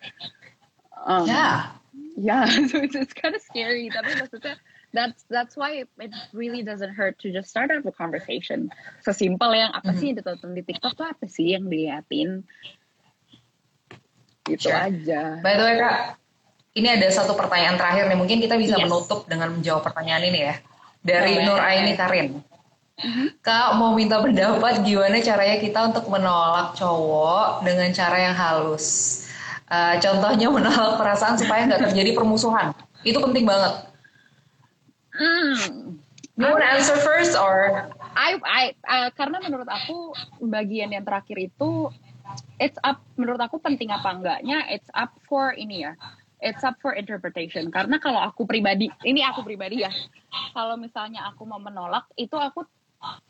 [1.04, 1.76] Um, yeah.
[2.20, 3.88] Yeah, so it's, it's kind of scary.
[3.92, 4.60] Tapi maksudnya
[4.92, 8.68] that's that's why it really doesn't hurt to just start up a conversation.
[9.04, 10.40] Sesimpel yang apa sih yang mm-hmm.
[10.40, 12.44] ditonton di TikTok tuh apa sih yang diliatin?
[14.44, 14.76] Gitu sure.
[14.76, 15.40] aja.
[15.40, 16.20] By the way kak,
[16.76, 18.18] ini ada satu pertanyaan terakhir nih.
[18.20, 18.84] Mungkin kita bisa yes.
[18.84, 20.56] menutup dengan menjawab pertanyaan ini ya.
[21.00, 22.44] Dari oh, Nur Aini Karin.
[23.39, 28.88] Kak mau minta pendapat gimana caranya kita untuk menolak cowok dengan cara yang halus.
[29.72, 32.76] Uh, contohnya menolak perasaan supaya nggak terjadi permusuhan.
[33.08, 33.88] Itu penting banget.
[35.16, 35.95] Hmm.
[36.39, 37.91] You want to answer first or?
[38.16, 41.91] I, I, uh, karena menurut aku bagian yang terakhir itu
[42.60, 45.93] it's up menurut aku penting apa enggaknya it's up for ini ya
[46.39, 49.91] it's up for interpretation karena kalau aku pribadi ini aku pribadi ya
[50.56, 52.64] kalau misalnya aku mau menolak itu aku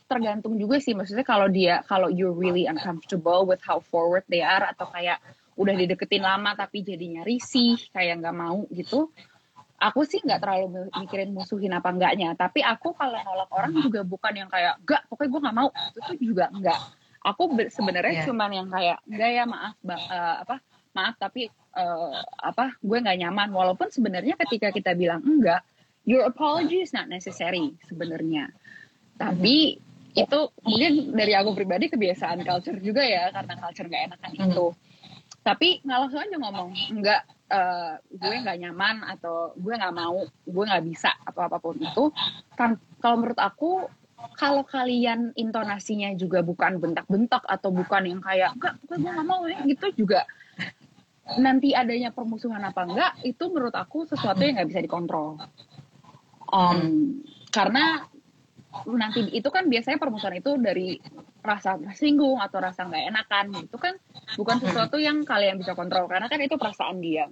[0.10, 4.66] tergantung juga sih maksudnya kalau dia kalau you really uncomfortable with how forward they are
[4.66, 5.22] atau kayak
[5.60, 9.14] udah dideketin lama tapi jadinya risih kayak nggak mau gitu
[9.80, 14.34] aku sih nggak terlalu mikirin musuhin apa enggaknya tapi aku kalau nolak orang juga bukan
[14.36, 15.70] yang kayak enggak pokoknya gue nggak mau.
[15.72, 16.80] Itu tuh juga enggak
[17.24, 18.26] aku sebenarnya yeah.
[18.28, 20.56] cuman yang kayak enggak ya maaf uh, apa
[20.96, 21.48] maaf tapi
[21.80, 23.50] uh, apa gue nggak nyaman.
[23.56, 25.64] Walaupun sebenarnya ketika kita bilang enggak
[26.04, 28.52] your apology is not necessary sebenarnya
[29.20, 29.76] tapi
[30.16, 34.50] itu mungkin dari aku pribadi kebiasaan culture juga ya karena culture nggak enakan mm -hmm.
[34.50, 34.68] itu.
[35.40, 40.64] Tapi nggak langsung aja ngomong enggak uh, gue nggak nyaman atau gue nggak mau gue
[40.66, 42.10] nggak bisa atau apa pun itu.
[42.56, 43.86] Kan kalau menurut aku
[44.36, 49.62] kalau kalian intonasinya juga bukan bentak-bentak atau bukan yang kayak enggak gue nggak mau ya
[49.68, 50.26] gitu juga.
[51.38, 55.38] Nanti adanya permusuhan apa enggak itu menurut aku sesuatu yang nggak bisa dikontrol.
[56.50, 57.22] Um,
[57.54, 58.10] karena
[58.86, 61.02] nanti itu kan biasanya permusuhan itu dari
[61.42, 63.46] rasa tersinggung atau rasa nggak enakan.
[63.66, 63.98] Itu kan
[64.38, 67.26] bukan sesuatu yang kalian bisa kontrol karena kan itu perasaan dia.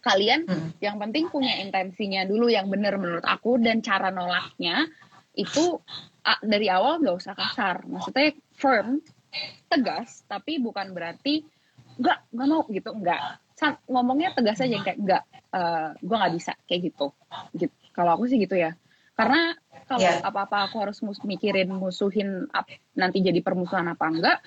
[0.00, 0.80] Kalian hmm.
[0.80, 4.88] yang penting punya intensinya dulu yang benar menurut aku dan cara nolaknya
[5.36, 5.80] itu
[6.40, 7.84] dari awal nggak usah kasar.
[7.84, 9.04] Maksudnya firm
[9.68, 11.44] tegas tapi bukan berarti
[12.00, 13.20] nggak nggak mau gitu nggak.
[13.88, 17.06] Ngomongnya tegas aja kayak nggak uh, eh, gue nggak bisa kayak gitu.
[17.52, 17.74] Gitu.
[17.92, 18.76] Kalau aku sih gitu ya
[19.14, 19.54] karena
[19.86, 20.24] kalau yeah.
[20.24, 22.48] apa-apa aku harus mus mikirin musuhin
[22.96, 24.38] nanti jadi permusuhan apa enggak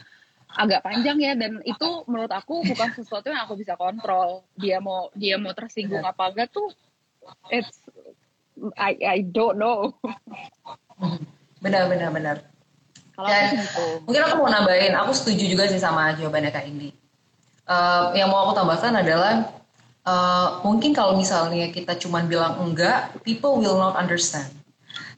[0.55, 1.34] agak panjang ya.
[1.38, 4.43] Dan itu menurut aku bukan sesuatu yang aku bisa kontrol.
[4.57, 6.72] Dia mau dia mau tersinggung apa enggak tuh
[7.53, 7.80] it's
[8.76, 9.93] I I don't know.
[11.63, 12.38] Benar benar benar.
[13.18, 14.05] Dan gitu.
[14.05, 16.93] mungkin aku mau nambahin aku setuju juga sih sama jawabannya kak Indi.
[17.65, 19.57] Uh, yang mau aku tambahkan adalah
[20.08, 24.47] uh, mungkin kalau misalnya kita cuma bilang enggak, people will not understand.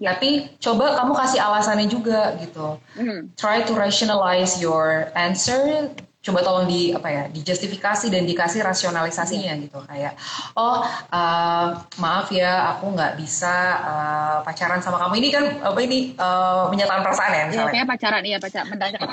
[0.02, 0.16] Ya.
[0.16, 2.82] Tapi coba kamu kasih alasannya juga gitu.
[2.98, 3.36] Mm.
[3.38, 9.64] Try to rationalize your answer coba tolong di apa ya dijustifikasi dan dikasih rasionalisasinya yeah.
[9.64, 10.14] gitu kayak
[10.60, 10.84] oh
[11.16, 16.68] uh, maaf ya aku nggak bisa uh, pacaran sama kamu ini kan apa ini uh,
[16.68, 18.64] menyatakan perasaan ya misalnya ya, pacaran iya pacar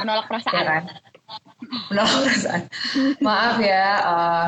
[0.03, 0.83] menolak perasaan ya, kan?
[1.95, 2.61] menolak perasaan
[3.27, 4.47] maaf ya uh,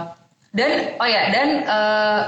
[0.52, 2.20] dan oh ya dan uh,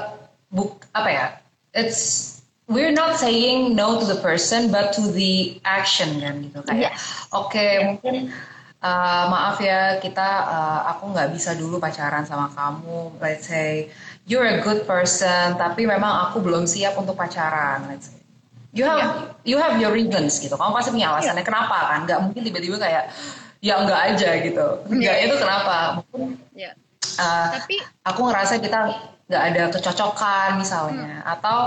[0.53, 1.27] buk apa ya
[1.73, 2.37] it's
[2.71, 7.27] we're not saying no to the person but to the action kan gitu kayak yes.
[7.35, 8.31] oke okay, mungkin
[8.85, 13.91] uh, maaf ya kita uh, aku nggak bisa dulu pacaran sama kamu let's say
[14.31, 18.21] you're a good person tapi memang aku belum siap untuk pacaran let's say
[18.71, 19.13] you have yeah.
[19.43, 21.49] you have your reasons gitu kamu pasti punya alasannya yeah.
[21.49, 23.05] kenapa kan nggak mungkin tiba-tiba kayak
[23.61, 25.27] ya enggak aja gitu enggak yeah.
[25.27, 26.75] itu kenapa mungkin yeah.
[27.21, 27.77] Uh, tapi
[28.09, 28.79] aku ngerasa kita
[29.31, 31.33] nggak ada kecocokan misalnya hmm.
[31.39, 31.59] atau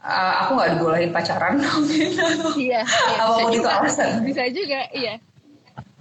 [0.00, 2.48] uh, aku nggak dibolehin pacaran gitu.
[2.70, 4.22] Iya, iya, apa itu alasan?
[4.24, 5.18] Bisa juga, iya.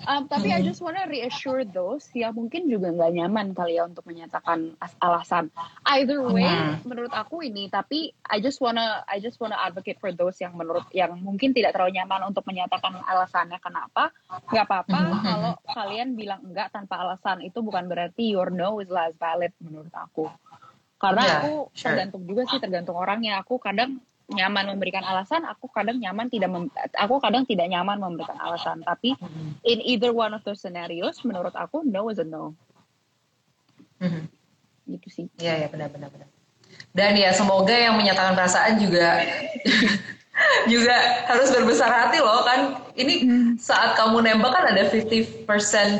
[0.07, 0.57] Um, tapi hmm.
[0.57, 5.53] I just wanna reassure those yang mungkin juga nggak nyaman kali ya untuk menyatakan alasan.
[5.85, 6.85] Either way, hmm.
[6.85, 7.69] menurut aku ini.
[7.69, 11.77] Tapi I just wanna I just wanna advocate for those yang menurut yang mungkin tidak
[11.77, 14.09] terlalu nyaman untuk menyatakan alasannya kenapa.
[14.49, 15.21] Gak apa-apa hmm.
[15.21, 19.93] kalau kalian bilang enggak tanpa alasan itu bukan berarti your no is less valid menurut
[19.93, 20.29] aku.
[21.01, 21.97] Karena yeah, aku sure.
[21.97, 23.41] tergantung juga sih tergantung orangnya.
[23.41, 23.97] Aku kadang
[24.31, 28.81] nyaman memberikan alasan, aku kadang nyaman tidak mem aku kadang tidak nyaman memberikan alasan.
[28.83, 29.15] Tapi
[29.67, 32.55] in either one of those scenarios, menurut aku no is a no.
[33.99, 34.23] Mm-hmm.
[34.97, 35.25] Gitu sih.
[35.37, 36.27] Iya ya benar-benar benar.
[36.91, 39.19] Dan ya semoga yang menyatakan perasaan juga
[40.71, 40.95] juga
[41.27, 43.51] harus berbesar hati loh kan ini hmm.
[43.59, 45.43] saat kamu nembak kan ada 50%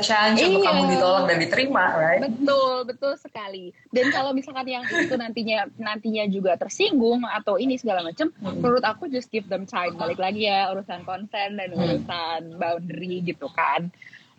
[0.00, 0.48] chance iya.
[0.48, 5.68] untuk kamu ditolak dan diterima right betul betul sekali dan kalau misalkan yang itu nantinya
[5.76, 8.64] nantinya juga tersinggung atau ini segala macam hmm.
[8.64, 11.82] menurut aku just give them time balik lagi ya urusan konsen dan hmm.
[11.84, 13.92] urusan boundary gitu kan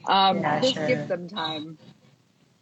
[0.09, 0.89] um, yeah, just sure.
[0.89, 1.77] give them time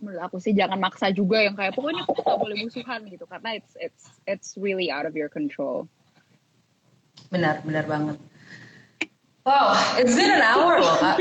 [0.03, 3.73] menurut aku sih jangan maksa juga yang kayak pokoknya kita boleh musuhan gitu karena it's
[3.77, 5.87] it's it's really out of your control
[7.29, 8.17] Benar, benar banget.
[9.41, 11.17] Wow, it's been an hour loh kak.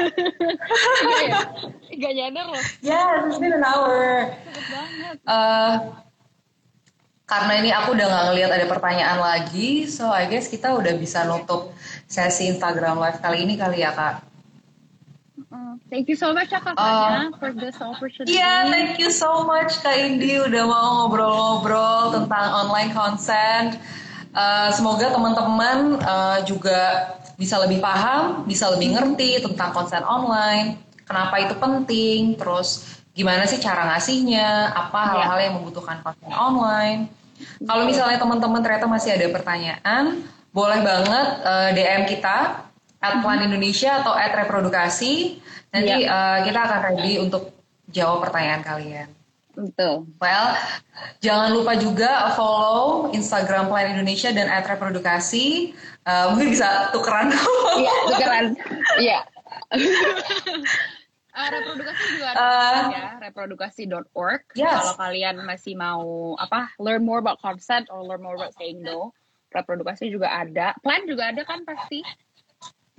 [1.89, 2.65] Gak nyadar loh.
[2.85, 4.29] Yes, it's been an hour.
[5.25, 5.97] Uh,
[7.25, 11.25] karena ini aku udah gak ngeliat ada pertanyaan lagi, so I guess kita udah bisa
[11.25, 11.73] nutup
[12.05, 14.29] sesi Instagram Live kali ini kali ya kak.
[15.91, 18.39] Thank you so much ya Kak uh, for this opportunity.
[18.39, 23.75] Yeah, thank you so much Kak Indi udah mau ngobrol-ngobrol tentang online consent
[24.31, 31.43] Uh, semoga teman-teman uh, juga bisa lebih paham, bisa lebih ngerti tentang konsen online, kenapa
[31.43, 35.11] itu penting, terus gimana sih cara ngasihnya, apa iya.
[35.11, 37.11] hal-hal yang membutuhkan konsen online.
[37.67, 40.23] Kalau misalnya teman-teman ternyata masih ada pertanyaan,
[40.55, 42.69] boleh banget uh, eh, DM kita
[43.01, 45.41] at Plan Indonesia atau at Reprodukasi.
[45.73, 46.13] Nanti yeah.
[46.13, 47.57] uh, kita akan ready untuk
[47.89, 49.09] jawab pertanyaan kalian.
[49.61, 50.09] Betul.
[50.17, 50.57] Well,
[51.21, 55.77] jangan lupa juga follow Instagram Plan Indonesia dan at reprodukasi.
[56.09, 57.29] Uh, mungkin bisa tukeran.
[57.77, 58.45] Iya, tukeran.
[58.97, 59.19] Iya.
[59.71, 64.43] Uh, reprodukasi juga ada uh, ya, reprodukasi.org.
[64.57, 64.81] Yes.
[64.81, 69.13] Kalau kalian masih mau apa learn more about consent or learn more about saying no,
[69.53, 70.73] reprodukasi juga ada.
[70.81, 72.01] Plan juga ada kan pasti.